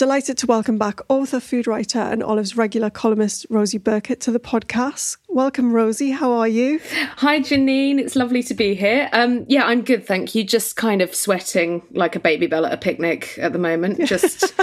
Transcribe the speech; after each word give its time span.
Delighted 0.00 0.38
to 0.38 0.46
welcome 0.46 0.78
back 0.78 1.02
author, 1.10 1.40
food 1.40 1.66
writer, 1.66 1.98
and 1.98 2.22
Olive's 2.22 2.56
regular 2.56 2.88
columnist 2.88 3.44
Rosie 3.50 3.76
Birkett 3.76 4.18
to 4.20 4.30
the 4.30 4.40
podcast. 4.40 5.18
Welcome, 5.28 5.74
Rosie. 5.74 6.12
How 6.12 6.32
are 6.32 6.48
you? 6.48 6.80
Hi, 7.16 7.40
Janine. 7.40 7.98
It's 7.98 8.16
lovely 8.16 8.42
to 8.44 8.54
be 8.54 8.74
here. 8.74 9.10
Um, 9.12 9.44
yeah, 9.46 9.66
I'm 9.66 9.82
good, 9.82 10.06
thank 10.06 10.34
you. 10.34 10.42
Just 10.42 10.76
kind 10.76 11.02
of 11.02 11.14
sweating 11.14 11.82
like 11.90 12.16
a 12.16 12.18
Babybel 12.18 12.66
at 12.66 12.72
a 12.72 12.78
picnic 12.78 13.38
at 13.42 13.52
the 13.52 13.58
moment. 13.58 14.02
Just. 14.06 14.54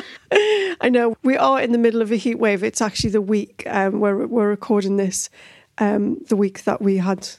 I 0.81 0.89
know 0.89 1.15
we 1.21 1.37
are 1.37 1.61
in 1.61 1.71
the 1.71 1.77
middle 1.77 2.01
of 2.01 2.11
a 2.11 2.15
heat 2.15 2.39
wave. 2.39 2.63
It's 2.63 2.81
actually 2.81 3.11
the 3.11 3.21
week 3.21 3.61
um, 3.67 3.99
where 3.99 4.17
we're 4.17 4.49
recording 4.49 4.97
this, 4.97 5.29
um, 5.77 6.17
the 6.29 6.35
week 6.35 6.63
that 6.63 6.81
we 6.81 6.97
had 6.97 7.29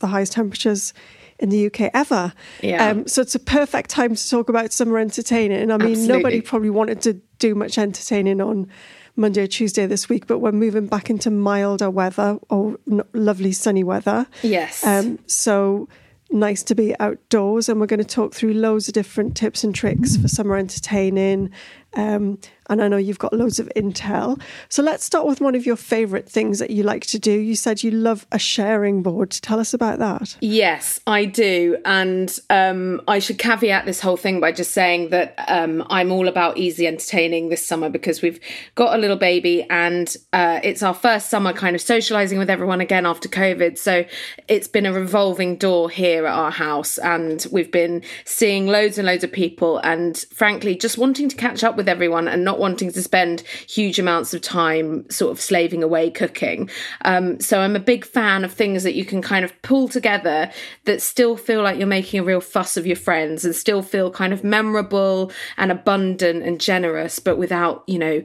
the 0.00 0.08
highest 0.08 0.32
temperatures 0.32 0.92
in 1.38 1.48
the 1.48 1.66
UK 1.66 1.90
ever. 1.94 2.32
Yeah. 2.62 2.88
Um, 2.88 3.06
so 3.06 3.22
it's 3.22 3.34
a 3.34 3.40
perfect 3.40 3.90
time 3.90 4.14
to 4.14 4.30
talk 4.30 4.48
about 4.48 4.72
summer 4.72 4.98
entertaining. 4.98 5.70
I 5.70 5.76
mean, 5.76 5.90
Absolutely. 5.90 6.16
nobody 6.16 6.40
probably 6.40 6.70
wanted 6.70 7.00
to 7.02 7.14
do 7.38 7.54
much 7.54 7.78
entertaining 7.78 8.40
on 8.40 8.68
Monday 9.16 9.42
or 9.42 9.46
Tuesday 9.46 9.86
this 9.86 10.08
week, 10.08 10.26
but 10.26 10.38
we're 10.38 10.52
moving 10.52 10.86
back 10.86 11.10
into 11.10 11.30
milder 11.30 11.90
weather 11.90 12.38
or 12.48 12.78
lovely 13.12 13.52
sunny 13.52 13.84
weather. 13.84 14.26
Yes. 14.42 14.84
Um, 14.84 15.18
so 15.26 15.88
nice 16.30 16.62
to 16.64 16.74
be 16.74 16.98
outdoors, 16.98 17.68
and 17.68 17.80
we're 17.80 17.86
going 17.86 17.98
to 17.98 18.04
talk 18.04 18.34
through 18.34 18.54
loads 18.54 18.88
of 18.88 18.94
different 18.94 19.36
tips 19.36 19.62
and 19.62 19.74
tricks 19.74 20.16
for 20.16 20.28
summer 20.28 20.56
entertaining, 20.56 21.50
um, 21.96 22.38
and 22.70 22.82
I 22.82 22.88
know 22.88 22.96
you've 22.96 23.18
got 23.18 23.32
loads 23.32 23.58
of 23.58 23.70
intel. 23.76 24.40
So 24.68 24.82
let's 24.82 25.04
start 25.04 25.26
with 25.26 25.40
one 25.40 25.54
of 25.54 25.66
your 25.66 25.76
favorite 25.76 26.28
things 26.28 26.58
that 26.58 26.70
you 26.70 26.82
like 26.82 27.06
to 27.08 27.18
do. 27.18 27.32
You 27.32 27.56
said 27.56 27.82
you 27.82 27.90
love 27.90 28.26
a 28.32 28.38
sharing 28.38 29.02
board. 29.02 29.30
Tell 29.30 29.60
us 29.60 29.74
about 29.74 29.98
that. 29.98 30.36
Yes, 30.40 31.00
I 31.06 31.26
do. 31.26 31.76
And 31.84 32.36
um, 32.50 33.02
I 33.06 33.18
should 33.18 33.38
caveat 33.38 33.84
this 33.84 34.00
whole 34.00 34.16
thing 34.16 34.40
by 34.40 34.52
just 34.52 34.72
saying 34.72 35.10
that 35.10 35.34
um, 35.48 35.84
I'm 35.90 36.10
all 36.10 36.28
about 36.28 36.56
easy 36.56 36.86
entertaining 36.86 37.48
this 37.48 37.66
summer 37.66 37.90
because 37.90 38.22
we've 38.22 38.40
got 38.74 38.94
a 38.94 38.98
little 38.98 39.16
baby 39.16 39.66
and 39.68 40.16
uh, 40.32 40.60
it's 40.62 40.82
our 40.82 40.94
first 40.94 41.28
summer 41.28 41.52
kind 41.52 41.76
of 41.76 41.82
socializing 41.82 42.38
with 42.38 42.48
everyone 42.48 42.80
again 42.80 43.04
after 43.04 43.28
COVID. 43.28 43.76
So 43.76 44.04
it's 44.48 44.68
been 44.68 44.86
a 44.86 44.92
revolving 44.92 45.56
door 45.56 45.90
here 45.90 46.26
at 46.26 46.34
our 46.34 46.50
house. 46.50 46.96
And 46.98 47.46
we've 47.52 47.70
been 47.70 48.02
seeing 48.24 48.66
loads 48.66 48.96
and 48.96 49.06
loads 49.06 49.24
of 49.24 49.32
people 49.32 49.78
and 49.78 50.16
frankly, 50.32 50.76
just 50.76 50.96
wanting 50.96 51.28
to 51.28 51.36
catch 51.36 51.62
up 51.62 51.76
with 51.76 51.83
everyone 51.88 52.26
and 52.26 52.42
not 52.42 52.54
not 52.54 52.60
wanting 52.60 52.92
to 52.92 53.02
spend 53.02 53.40
huge 53.68 53.98
amounts 53.98 54.32
of 54.32 54.40
time 54.40 55.04
sort 55.10 55.32
of 55.32 55.40
slaving 55.40 55.82
away 55.82 56.08
cooking. 56.08 56.70
Um, 57.04 57.40
so 57.40 57.60
I'm 57.60 57.74
a 57.74 57.80
big 57.80 58.04
fan 58.04 58.44
of 58.44 58.52
things 58.52 58.84
that 58.84 58.94
you 58.94 59.04
can 59.04 59.20
kind 59.20 59.44
of 59.44 59.52
pull 59.62 59.88
together 59.88 60.50
that 60.84 61.02
still 61.02 61.36
feel 61.36 61.62
like 61.62 61.76
you're 61.76 61.88
making 61.88 62.20
a 62.20 62.24
real 62.24 62.40
fuss 62.40 62.76
of 62.76 62.86
your 62.86 62.96
friends 62.96 63.44
and 63.44 63.56
still 63.56 63.82
feel 63.82 64.10
kind 64.10 64.32
of 64.32 64.44
memorable 64.44 65.32
and 65.56 65.72
abundant 65.72 66.44
and 66.44 66.60
generous, 66.60 67.18
but 67.18 67.38
without, 67.38 67.82
you 67.88 67.98
know, 67.98 68.22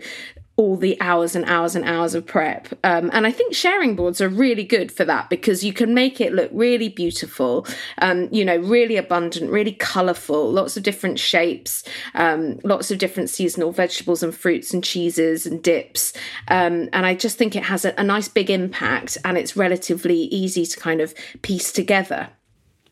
all 0.60 0.76
the 0.76 1.00
hours 1.00 1.38
and 1.38 1.46
hours 1.46 1.74
and 1.74 1.86
hours 1.86 2.14
of 2.14 2.26
prep. 2.26 2.68
Um, 2.84 3.10
and 3.14 3.26
I 3.26 3.32
think 3.32 3.56
sharing 3.56 3.96
boards 3.96 4.20
are 4.20 4.28
really 4.28 4.66
good 4.66 4.92
for 4.92 5.06
that 5.06 5.30
because 5.30 5.64
you 5.64 5.72
can 5.72 5.94
make 5.94 6.20
it 6.20 6.34
look 6.34 6.50
really 6.52 6.90
beautiful, 6.90 7.66
um, 8.02 8.28
you 8.30 8.44
know, 8.44 8.58
really 8.58 8.98
abundant, 8.98 9.50
really 9.50 9.72
colourful, 9.72 10.52
lots 10.52 10.76
of 10.76 10.84
different 10.84 11.18
shapes, 11.18 11.86
um, 12.14 12.60
lots 12.66 12.92
of 12.92 12.98
different 12.98 13.30
seasonal 13.30 13.72
vegetables 13.72 14.22
and 14.22 14.36
fruits 14.36 14.74
and 14.74 14.84
cheeses 14.84 15.46
and 15.46 15.64
dips. 15.64 16.12
Um, 16.50 16.90
and 16.92 17.06
I 17.06 17.16
just 17.16 17.38
think 17.38 17.56
it 17.56 17.64
has 17.64 17.86
a, 17.86 17.94
a 17.98 18.04
nice 18.04 18.28
big 18.28 18.50
impact 18.50 19.18
and 19.24 19.38
it's 19.38 19.56
relatively 19.56 20.24
easy 20.24 20.66
to 20.66 20.78
kind 20.78 21.00
of 21.00 21.14
piece 21.42 21.72
together. 21.72 22.32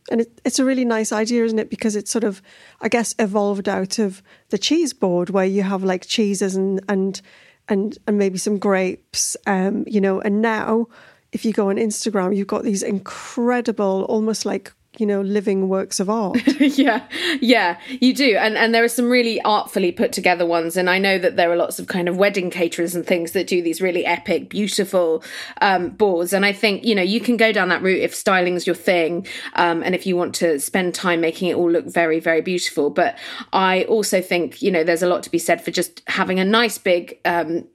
And 0.10 0.22
it, 0.22 0.40
it's 0.46 0.58
a 0.58 0.64
really 0.64 0.86
nice 0.86 1.12
idea, 1.12 1.44
isn't 1.44 1.60
it? 1.60 1.70
Because 1.70 1.98
it's 1.98 2.12
sort 2.12 2.24
of, 2.24 2.42
I 2.80 2.88
guess, 2.88 3.14
evolved 3.20 3.68
out 3.68 4.00
of 4.00 4.24
the 4.52 4.58
cheese 4.58 4.94
board 4.94 5.32
where 5.32 5.44
you 5.44 5.64
have 5.64 5.84
like 5.84 6.06
cheeses 6.06 6.56
and, 6.56 6.80
and 6.88 7.22
and 7.70 7.98
and 8.08 8.18
maybe 8.18 8.38
some 8.38 8.58
grapes, 8.58 9.38
um, 9.46 9.84
you 9.88 10.02
know. 10.02 10.20
And 10.22 10.42
now, 10.42 10.88
if 11.32 11.46
you 11.46 11.54
go 11.54 11.70
on 11.70 11.78
Instagram, 11.78 12.36
you've 12.36 12.48
got 12.48 12.64
these 12.64 12.84
incredible, 12.84 14.06
almost 14.10 14.46
like 14.46 14.74
you 15.00 15.06
know 15.06 15.22
living 15.22 15.70
works 15.70 16.00
of 16.00 16.10
art. 16.10 16.38
Yeah 16.60 17.04
yeah 17.42 17.80
you 17.90 18.14
do. 18.14 18.38
And 18.38 18.58
and 18.58 18.74
there 18.74 18.84
are 18.84 18.90
some 18.90 19.10
really 19.10 19.42
artfully 19.42 19.92
put 19.92 20.12
together 20.12 20.46
ones. 20.46 20.78
And 20.78 20.90
i 20.90 20.98
know 20.98 21.18
that 21.18 21.36
there 21.36 21.52
are 21.52 21.56
lots 21.56 21.80
of 21.80 21.88
kind 21.88 22.10
of 22.10 22.18
wedding 22.18 22.50
caterers 22.50 22.96
and 22.96 23.06
things 23.06 23.32
that 23.32 23.48
do 23.48 23.62
these 23.62 23.82
really 23.82 24.06
epic 24.06 24.50
beautiful 24.50 25.24
um, 25.62 25.90
boards 25.90 26.34
and 26.34 26.46
i 26.46 26.52
think 26.52 26.84
you 26.84 26.96
know 26.96 27.02
you 27.02 27.20
can 27.20 27.38
go 27.38 27.52
down 27.52 27.70
that 27.70 27.82
route 27.82 28.02
if 28.02 28.14
styling's 28.14 28.66
your 28.66 28.76
thing 28.76 29.26
um, 29.54 29.84
and 29.84 29.96
if 29.96 30.06
you 30.06 30.16
want 30.16 30.36
to 30.36 30.60
spend 30.60 30.94
time 30.94 31.22
making 31.22 31.50
it 31.50 31.56
all 31.56 31.70
look 31.70 31.86
very 31.86 32.20
very 32.20 32.42
beautiful. 32.42 32.90
But 32.90 33.18
i 33.54 33.84
also 33.86 34.22
think 34.22 34.62
you 34.62 34.72
know 34.72 34.84
there's 34.84 35.04
a 35.04 35.08
lot 35.08 35.24
to 35.24 35.32
be 35.32 35.40
said 35.40 35.64
for 35.64 35.72
just 35.72 36.02
having 36.08 36.40
a 36.40 36.46
nice 36.46 36.78
big 36.78 37.20
um, 37.26 37.68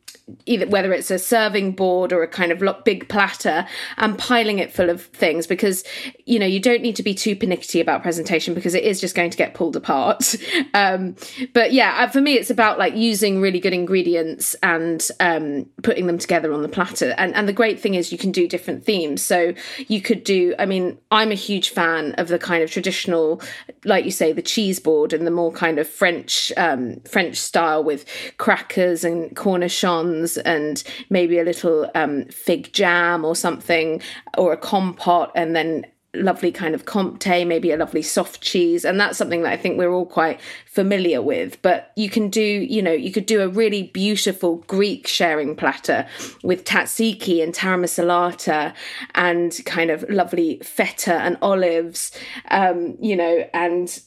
either 0.46 0.66
whether 0.66 0.92
it's 0.92 1.10
a 1.10 1.18
serving 1.18 1.72
board 1.72 2.12
or 2.12 2.22
a 2.22 2.28
kind 2.28 2.52
of 2.52 2.62
big 2.84 3.08
platter 3.08 3.66
and 3.96 4.18
piling 4.18 4.58
it 4.58 4.72
full 4.72 4.90
of 4.90 5.02
things 5.06 5.46
because 5.46 5.84
you 6.26 6.38
know 6.38 6.46
you 6.46 6.60
don't 6.60 6.82
need 6.82 6.96
to 6.96 7.02
be 7.02 7.14
too 7.14 7.36
pernickety 7.36 7.80
about 7.80 8.02
presentation 8.02 8.54
because 8.54 8.74
it 8.74 8.84
is 8.84 9.00
just 9.00 9.14
going 9.14 9.30
to 9.30 9.38
get 9.38 9.54
pulled 9.54 9.76
apart. 9.76 10.36
Um, 10.74 11.16
but 11.52 11.72
yeah 11.72 11.96
uh, 11.98 12.08
for 12.08 12.20
me 12.20 12.34
it's 12.34 12.48
about 12.50 12.78
like 12.78 12.94
using 12.94 13.40
really 13.40 13.60
good 13.60 13.74
ingredients 13.74 14.54
and 14.62 15.06
um, 15.20 15.66
putting 15.82 16.06
them 16.06 16.18
together 16.18 16.52
on 16.52 16.62
the 16.62 16.68
platter. 16.68 17.14
And 17.18 17.34
and 17.34 17.48
the 17.48 17.52
great 17.52 17.80
thing 17.80 17.94
is 17.94 18.12
you 18.12 18.16
can 18.16 18.32
do 18.32 18.48
different 18.48 18.84
themes. 18.84 19.22
So 19.22 19.54
you 19.88 20.00
could 20.00 20.24
do 20.24 20.54
i 20.58 20.66
mean 20.66 20.98
i'm 21.10 21.30
a 21.30 21.36
huge 21.36 21.70
fan 21.70 22.12
of 22.14 22.28
the 22.28 22.38
kind 22.38 22.62
of 22.62 22.70
traditional 22.70 23.40
like 23.84 24.04
you 24.04 24.10
say 24.10 24.32
the 24.32 24.42
cheese 24.42 24.80
board 24.80 25.12
and 25.12 25.26
the 25.26 25.30
more 25.30 25.52
kind 25.52 25.78
of 25.78 25.88
french 25.88 26.52
um, 26.56 27.00
french 27.00 27.36
style 27.36 27.82
with 27.82 28.04
crackers 28.38 29.04
and 29.04 29.34
cornichons 29.36 30.21
and 30.38 30.82
maybe 31.10 31.38
a 31.38 31.44
little 31.44 31.90
um, 31.94 32.24
fig 32.26 32.72
jam 32.72 33.24
or 33.24 33.36
something, 33.36 34.00
or 34.36 34.52
a 34.52 34.56
compote, 34.56 35.30
and 35.34 35.54
then 35.54 35.86
lovely 36.14 36.52
kind 36.52 36.74
of 36.74 36.84
comte, 36.84 37.26
maybe 37.26 37.70
a 37.70 37.76
lovely 37.76 38.02
soft 38.02 38.42
cheese. 38.42 38.84
And 38.84 39.00
that's 39.00 39.16
something 39.16 39.42
that 39.42 39.52
I 39.52 39.56
think 39.56 39.78
we're 39.78 39.92
all 39.92 40.06
quite 40.06 40.40
familiar 40.66 41.22
with. 41.22 41.60
But 41.62 41.92
you 41.96 42.10
can 42.10 42.28
do, 42.28 42.42
you 42.42 42.82
know, 42.82 42.92
you 42.92 43.10
could 43.10 43.26
do 43.26 43.40
a 43.40 43.48
really 43.48 43.84
beautiful 43.84 44.56
Greek 44.66 45.06
sharing 45.06 45.56
platter 45.56 46.06
with 46.42 46.64
tzatziki 46.64 47.42
and 47.42 47.54
taramasalata 47.54 48.74
and 49.14 49.58
kind 49.64 49.90
of 49.90 50.04
lovely 50.10 50.58
feta 50.62 51.14
and 51.14 51.38
olives, 51.40 52.12
um, 52.50 52.96
you 53.00 53.16
know, 53.16 53.48
and 53.54 54.02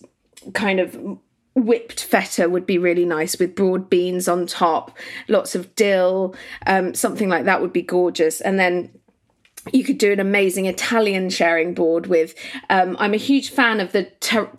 kind 0.53 0.79
of 0.79 0.95
whipped 1.55 2.03
feta 2.03 2.49
would 2.49 2.65
be 2.65 2.77
really 2.77 3.05
nice 3.05 3.39
with 3.39 3.55
broad 3.55 3.89
beans 3.89 4.27
on 4.27 4.45
top, 4.45 4.95
lots 5.27 5.55
of 5.55 5.73
dill, 5.75 6.35
um, 6.67 6.93
something 6.93 7.29
like 7.29 7.45
that 7.45 7.61
would 7.61 7.73
be 7.73 7.81
gorgeous. 7.81 8.41
And 8.41 8.59
then 8.59 8.91
you 9.73 9.83
could 9.83 9.97
do 9.97 10.11
an 10.11 10.19
amazing 10.19 10.65
Italian 10.65 11.29
sharing 11.29 11.73
board 11.73 12.07
with. 12.07 12.35
Um, 12.69 12.95
I'm 12.99 13.13
a 13.13 13.17
huge 13.17 13.49
fan 13.49 13.79
of 13.79 13.91
the 13.91 14.03
tar- 14.19 14.51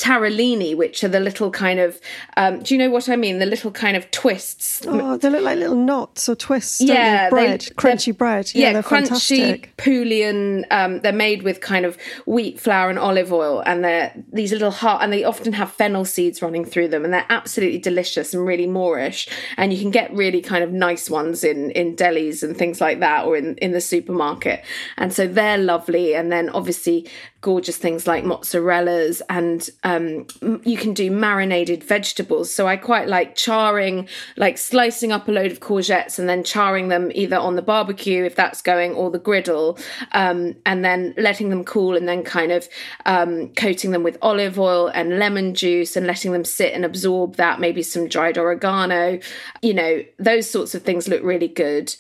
which 0.75 1.05
are 1.05 1.09
the 1.09 1.21
little 1.21 1.51
kind 1.51 1.79
of. 1.79 2.01
Um, 2.37 2.63
do 2.63 2.75
you 2.75 2.79
know 2.79 2.91
what 2.91 3.09
I 3.09 3.17
mean? 3.17 3.39
The 3.39 3.47
little 3.47 3.71
kind 3.71 3.97
of 3.97 4.11
twists. 4.11 4.83
Oh, 4.87 5.17
they 5.17 5.31
look 5.31 5.43
like 5.43 5.59
little 5.59 5.77
knots 5.77 6.29
or 6.29 6.35
twists. 6.35 6.81
Yeah, 6.81 7.29
bread, 7.29 7.61
they, 7.61 7.75
crunchy 7.75 8.17
bread. 8.17 8.53
Yeah, 8.55 8.71
yeah 8.71 8.83
crunchy 8.83 8.89
fantastic. 8.89 9.77
Puglian. 9.77 10.65
Um, 10.71 11.01
they're 11.01 11.13
made 11.13 11.43
with 11.43 11.61
kind 11.61 11.85
of 11.85 11.97
wheat 12.27 12.61
flour 12.61 12.91
and 12.91 12.99
olive 12.99 13.33
oil, 13.33 13.63
and 13.67 13.85
they're 13.85 14.13
these 14.33 14.53
little 14.53 14.71
heart, 14.71 15.03
and 15.03 15.13
they 15.13 15.25
often 15.25 15.53
have 15.53 15.71
fennel 15.73 16.05
seeds 16.05 16.43
running 16.43 16.65
through 16.65 16.89
them, 16.89 17.05
and 17.05 17.13
they're 17.13 17.27
absolutely 17.29 17.79
delicious 17.79 18.35
and 18.35 18.45
really 18.47 18.67
moreish. 18.67 19.29
And 19.57 19.73
you 19.73 19.81
can 19.81 19.91
get 19.91 20.13
really 20.13 20.41
kind 20.41 20.65
of 20.65 20.73
nice 20.73 21.09
ones 21.09 21.45
in 21.45 21.71
in 21.73 21.97
delis 21.97 22.43
and 22.43 22.57
things 22.57 22.81
like 22.81 23.01
that, 23.01 23.25
or 23.25 23.37
in 23.37 23.57
in 23.59 23.73
the 23.73 23.81
supermarket 23.81 24.65
and 24.97 25.13
so 25.13 25.27
they're 25.27 25.59
lovely. 25.59 26.15
And 26.15 26.31
then 26.33 26.49
obviously 26.51 27.09
gorgeous 27.41 27.77
things 27.77 28.09
like 28.09 28.25
mozzarellas, 28.25 29.23
and 29.29 29.71
um, 29.85 30.27
you 30.65 30.77
can 30.77 30.93
do 30.93 31.11
marinated 31.11 31.85
vegetables. 31.85 32.53
So 32.53 32.67
I 32.67 32.77
quite 32.77 33.07
like 33.07 33.37
charring, 33.37 34.09
like 34.37 34.59
slicing 34.59 35.13
up 35.13 35.29
a 35.29 35.31
load 35.31 35.53
of 35.53 35.61
courgettes 35.61 36.19
and 36.19 36.29
then 36.29 36.43
charring 36.43 36.89
them 36.89 37.13
either 37.15 37.37
on 37.37 37.55
the 37.55 37.63
barbecue 37.63 38.25
if 38.25 38.35
that's 38.35 38.63
going 38.63 38.95
or 38.95 39.11
the 39.11 39.19
griddle, 39.19 39.79
um, 40.13 40.57
and 40.67 40.85
then 40.85 41.15
letting 41.17 41.51
them 41.51 41.63
cool 41.63 41.97
and 41.97 42.09
then 42.09 42.25
kind 42.25 42.51
of 42.51 42.69
um, 43.05 43.49
coating 43.51 43.93
them 43.93 44.03
with 44.03 44.19
olive 44.23 44.59
oil 44.59 44.89
and 44.89 45.19
lemon 45.19 45.55
juice 45.55 45.95
and 45.95 46.07
letting 46.07 46.33
them 46.33 46.45
sit 46.45 46.73
and 46.73 46.85
absorb 46.85 47.37
that. 47.37 47.61
Maybe 47.61 47.83
some 47.83 48.09
dried 48.09 48.39
oregano, 48.39 49.21
you 49.63 49.75
know, 49.75 50.03
those 50.19 50.51
sorts 50.51 50.75
of 50.75 50.83
things 50.83 51.07
look 51.07 51.23
really 51.23 51.49
good 51.49 51.95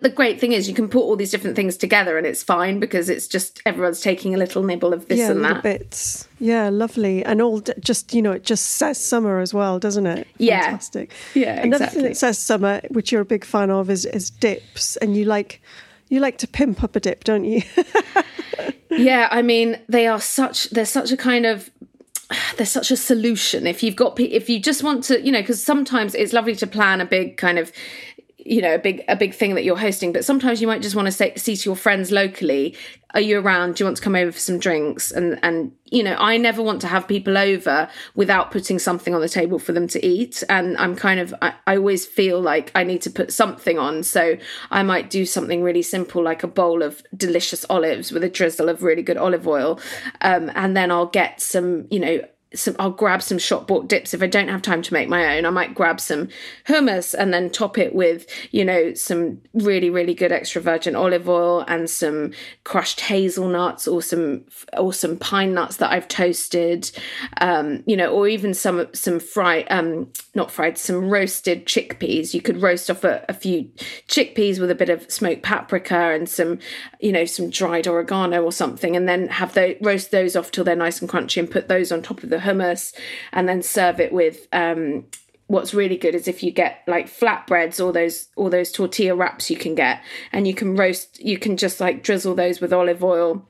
the 0.00 0.08
great 0.08 0.40
thing 0.40 0.52
is 0.52 0.68
you 0.68 0.74
can 0.74 0.88
put 0.88 1.00
all 1.00 1.16
these 1.16 1.30
different 1.30 1.56
things 1.56 1.76
together 1.76 2.18
and 2.18 2.26
it's 2.26 2.42
fine 2.42 2.80
because 2.80 3.08
it's 3.08 3.26
just 3.26 3.62
everyone's 3.66 4.00
taking 4.00 4.34
a 4.34 4.38
little 4.38 4.62
nibble 4.62 4.92
of 4.92 5.08
this 5.08 5.18
yeah, 5.18 5.30
and 5.30 5.44
that. 5.44 5.62
bits. 5.62 6.28
Yeah 6.38 6.68
lovely. 6.68 7.24
And 7.24 7.40
all 7.40 7.60
just 7.80 8.14
you 8.14 8.22
know 8.22 8.32
it 8.32 8.44
just 8.44 8.66
says 8.66 8.98
summer 8.98 9.40
as 9.40 9.54
well 9.54 9.78
doesn't 9.78 10.06
it? 10.06 10.26
Yeah. 10.38 10.62
Fantastic. 10.62 11.12
Yeah 11.34 11.60
another 11.60 11.84
exactly. 11.84 12.02
thing 12.02 12.10
that 12.10 12.16
says 12.16 12.38
summer 12.38 12.80
which 12.90 13.12
you're 13.12 13.22
a 13.22 13.26
big 13.26 13.44
fan 13.44 13.70
of 13.70 13.90
is 13.90 14.04
is 14.04 14.30
dips. 14.30 14.96
And 14.96 15.16
you 15.16 15.24
like 15.24 15.62
you 16.08 16.20
like 16.20 16.38
to 16.38 16.48
pimp 16.48 16.82
up 16.82 16.96
a 16.96 17.00
dip 17.00 17.24
don't 17.24 17.44
you? 17.44 17.62
Yeah 18.88 19.28
i 19.30 19.42
mean 19.42 19.78
they 19.90 20.06
are 20.06 20.20
such 20.20 20.70
they're 20.70 20.86
such 20.86 21.10
a 21.12 21.18
kind 21.18 21.44
of 21.44 21.70
there's 22.56 22.70
such 22.70 22.90
a 22.90 22.96
solution. 22.96 23.66
If 23.66 23.82
you've 23.82 23.96
got 23.96 24.18
if 24.18 24.48
you 24.48 24.58
just 24.58 24.82
want 24.82 25.04
to 25.04 25.24
you 25.24 25.30
know 25.30 25.40
because 25.40 25.62
sometimes 25.62 26.14
it's 26.14 26.32
lovely 26.32 26.56
to 26.56 26.66
plan 26.66 27.00
a 27.00 27.04
big 27.04 27.36
kind 27.36 27.58
of 27.58 27.72
you 28.48 28.62
know 28.62 28.74
a 28.74 28.78
big 28.78 29.02
a 29.08 29.16
big 29.16 29.34
thing 29.34 29.54
that 29.54 29.64
you're 29.64 29.76
hosting 29.76 30.12
but 30.12 30.24
sometimes 30.24 30.60
you 30.60 30.66
might 30.66 30.82
just 30.82 30.94
want 30.94 31.06
to 31.06 31.12
say 31.12 31.34
see 31.36 31.56
to 31.56 31.68
your 31.68 31.76
friends 31.76 32.10
locally. 32.10 32.76
Are 33.14 33.20
you 33.20 33.38
around? 33.40 33.76
Do 33.76 33.82
you 33.82 33.86
want 33.86 33.96
to 33.96 34.02
come 34.02 34.14
over 34.14 34.30
for 34.30 34.38
some 34.38 34.58
drinks? 34.58 35.10
And 35.10 35.38
and 35.42 35.72
you 35.86 36.02
know 36.02 36.16
i 36.18 36.36
never 36.36 36.62
want 36.62 36.80
to 36.80 36.88
have 36.88 37.06
people 37.06 37.38
over 37.38 37.88
without 38.16 38.50
putting 38.50 38.78
something 38.78 39.14
on 39.14 39.20
the 39.20 39.28
table 39.28 39.58
for 39.58 39.72
them 39.72 39.86
to 39.88 40.04
eat. 40.04 40.42
And 40.48 40.76
i'm 40.78 40.96
kind 40.96 41.20
of 41.20 41.34
i, 41.42 41.54
I 41.66 41.76
always 41.76 42.04
feel 42.06 42.40
like 42.40 42.72
i 42.74 42.84
need 42.84 43.02
to 43.02 43.10
put 43.10 43.32
something 43.32 43.78
on. 43.78 44.02
So 44.02 44.36
i 44.70 44.82
might 44.82 45.10
do 45.10 45.24
something 45.24 45.62
really 45.62 45.82
simple 45.82 46.22
like 46.22 46.42
a 46.42 46.48
bowl 46.48 46.82
of 46.82 47.02
delicious 47.16 47.64
olives 47.70 48.12
with 48.12 48.24
a 48.24 48.28
drizzle 48.28 48.68
of 48.68 48.82
really 48.82 49.02
good 49.02 49.16
olive 49.16 49.46
oil. 49.46 49.80
Um, 50.20 50.50
and 50.54 50.76
then 50.76 50.90
i'll 50.90 51.06
get 51.06 51.40
some 51.40 51.86
you 51.90 52.00
know 52.00 52.20
some 52.56 52.74
I'll 52.78 52.90
grab 52.90 53.22
some 53.22 53.38
shop 53.38 53.66
bought 53.66 53.88
dips 53.88 54.14
if 54.14 54.22
I 54.22 54.26
don't 54.26 54.48
have 54.48 54.62
time 54.62 54.82
to 54.82 54.92
make 54.92 55.08
my 55.08 55.36
own. 55.36 55.46
I 55.46 55.50
might 55.50 55.74
grab 55.74 56.00
some 56.00 56.28
hummus 56.66 57.14
and 57.14 57.32
then 57.32 57.50
top 57.50 57.78
it 57.78 57.94
with, 57.94 58.26
you 58.50 58.64
know, 58.64 58.94
some 58.94 59.40
really 59.54 59.90
really 59.90 60.14
good 60.14 60.32
extra 60.32 60.60
virgin 60.60 60.96
olive 60.96 61.28
oil 61.28 61.64
and 61.68 61.88
some 61.88 62.32
crushed 62.64 63.00
hazelnuts 63.00 63.86
or 63.86 64.02
some 64.02 64.44
or 64.76 64.92
some 64.92 65.16
pine 65.16 65.54
nuts 65.54 65.76
that 65.76 65.92
I've 65.92 66.08
toasted. 66.08 66.90
Um, 67.40 67.82
you 67.86 67.96
know, 67.96 68.08
or 68.08 68.28
even 68.28 68.54
some 68.54 68.88
some 68.92 69.20
fried 69.20 69.66
um 69.70 70.10
not 70.34 70.50
fried, 70.50 70.78
some 70.78 71.08
roasted 71.08 71.66
chickpeas. 71.66 72.34
You 72.34 72.42
could 72.42 72.60
roast 72.60 72.90
off 72.90 73.04
a, 73.04 73.24
a 73.28 73.34
few 73.34 73.70
chickpeas 74.08 74.60
with 74.60 74.70
a 74.70 74.74
bit 74.74 74.90
of 74.90 75.10
smoked 75.10 75.42
paprika 75.42 76.12
and 76.14 76.28
some, 76.28 76.58
you 77.00 77.12
know, 77.12 77.24
some 77.24 77.50
dried 77.50 77.86
oregano 77.86 78.42
or 78.42 78.52
something 78.52 78.96
and 78.96 79.08
then 79.08 79.28
have 79.28 79.54
those 79.54 79.76
roast 79.80 80.10
those 80.10 80.36
off 80.36 80.50
till 80.50 80.64
they're 80.64 80.76
nice 80.76 81.00
and 81.00 81.10
crunchy 81.10 81.38
and 81.38 81.50
put 81.50 81.68
those 81.68 81.92
on 81.92 82.02
top 82.02 82.22
of 82.22 82.30
the 82.30 82.40
hummus 82.46 82.94
and 83.32 83.48
then 83.48 83.62
serve 83.62 84.00
it 84.00 84.12
with 84.12 84.46
um, 84.52 85.04
what's 85.48 85.74
really 85.74 85.96
good 85.96 86.14
is 86.14 86.28
if 86.28 86.42
you 86.42 86.50
get 86.50 86.82
like 86.86 87.06
flatbreads 87.06 87.84
or 87.84 87.92
those 87.92 88.28
or 88.36 88.50
those 88.50 88.72
tortilla 88.72 89.14
wraps 89.14 89.50
you 89.50 89.56
can 89.56 89.74
get. 89.74 90.00
And 90.32 90.46
you 90.46 90.54
can 90.54 90.76
roast 90.76 91.20
you 91.20 91.38
can 91.38 91.56
just 91.56 91.80
like 91.80 92.02
drizzle 92.02 92.34
those 92.34 92.60
with 92.60 92.72
olive 92.72 93.04
oil 93.04 93.46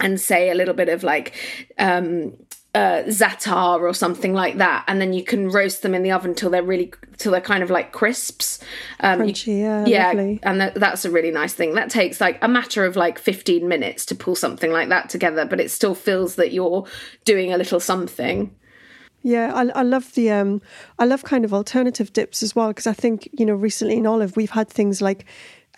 and 0.00 0.20
say 0.20 0.50
a 0.50 0.54
little 0.54 0.74
bit 0.74 0.88
of 0.88 1.02
like 1.02 1.34
um 1.78 2.36
uh, 2.74 3.02
za'atar 3.06 3.80
or 3.80 3.92
something 3.92 4.32
like 4.32 4.58
that, 4.58 4.84
and 4.86 5.00
then 5.00 5.12
you 5.12 5.24
can 5.24 5.48
roast 5.48 5.82
them 5.82 5.94
in 5.94 6.02
the 6.02 6.12
oven 6.12 6.34
till 6.34 6.50
they're 6.50 6.62
really 6.62 6.92
till 7.16 7.32
they're 7.32 7.40
kind 7.40 7.62
of 7.62 7.70
like 7.70 7.92
crisps. 7.92 8.60
Um, 9.00 9.20
Crunchy, 9.20 9.48
you, 9.48 9.54
yeah, 9.56 9.86
yeah, 9.86 10.06
lovely. 10.08 10.40
and 10.44 10.60
that, 10.60 10.74
that's 10.74 11.04
a 11.04 11.10
really 11.10 11.32
nice 11.32 11.52
thing. 11.52 11.74
That 11.74 11.90
takes 11.90 12.20
like 12.20 12.38
a 12.42 12.48
matter 12.48 12.84
of 12.84 12.94
like 12.94 13.18
fifteen 13.18 13.66
minutes 13.66 14.06
to 14.06 14.14
pull 14.14 14.36
something 14.36 14.70
like 14.70 14.88
that 14.88 15.08
together, 15.08 15.44
but 15.44 15.58
it 15.58 15.70
still 15.70 15.94
feels 15.96 16.36
that 16.36 16.52
you're 16.52 16.86
doing 17.24 17.52
a 17.52 17.58
little 17.58 17.80
something. 17.80 18.54
Yeah, 19.22 19.52
I, 19.52 19.80
I 19.80 19.82
love 19.82 20.14
the 20.14 20.30
um, 20.30 20.62
I 20.98 21.04
love 21.06 21.24
kind 21.24 21.44
of 21.44 21.52
alternative 21.52 22.12
dips 22.12 22.42
as 22.42 22.54
well 22.54 22.68
because 22.68 22.86
I 22.86 22.92
think 22.92 23.28
you 23.32 23.44
know 23.44 23.54
recently 23.54 23.96
in 23.96 24.06
Olive 24.06 24.36
we've 24.36 24.50
had 24.50 24.68
things 24.68 25.02
like 25.02 25.26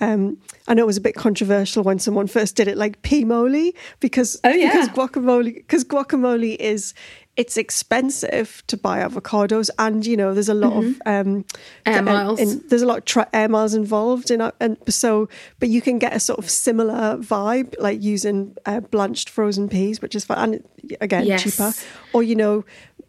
um, 0.03 0.37
I 0.67 0.75
know 0.75 0.83
it 0.83 0.87
was 0.87 0.97
a 0.97 1.01
bit 1.01 1.15
controversial 1.15 1.85
when 1.85 2.01
someone 2.01 2.27
first 2.27 2.57
did 2.57 2.67
it, 2.67 2.77
like 2.77 3.01
pea 3.03 3.25
moly, 3.25 3.75
because 4.01 4.39
oh, 4.43 4.51
yeah. 4.51 4.73
because 4.73 4.89
guacamole 4.89 5.55
because 5.55 5.85
guacamole 5.85 6.57
is 6.57 6.93
it's 7.37 7.57
expensive 7.57 8.65
to 8.67 8.77
buy 8.77 8.99
avocados, 8.99 9.71
and 9.79 10.05
you 10.05 10.17
know 10.17 10.35
there's 10.35 10.49
a 10.49 10.55
lot 10.55 10.73
mm-hmm. 10.73 11.09
of 11.09 11.27
um, 11.27 11.45
air 11.87 12.03
miles. 12.03 12.41
In, 12.41 12.65
there's 12.69 12.83
a 12.83 12.87
lot 12.87 12.99
of 12.99 13.05
tra- 13.05 13.29
air 13.33 13.49
miles 13.49 13.75
involved 13.75 14.33
in 14.33 14.41
and 14.61 14.77
so 14.89 15.29
but 15.61 15.69
you 15.69 15.81
can 15.81 16.01
get 16.01 16.13
a 16.15 16.21
sort 16.21 16.41
of 16.41 16.51
similar 16.51 17.17
vibe 17.19 17.75
like 17.79 18.03
using 18.03 18.57
uh, 18.67 18.81
blanched 18.81 19.31
frozen 19.31 19.69
peas, 19.69 20.03
which 20.03 20.17
is 20.17 20.25
fun 20.25 20.55
and 20.55 20.97
again 21.01 21.25
yes. 21.27 21.45
cheaper, 21.45 21.73
or 22.13 22.25
you 22.25 22.35
know. 22.35 22.65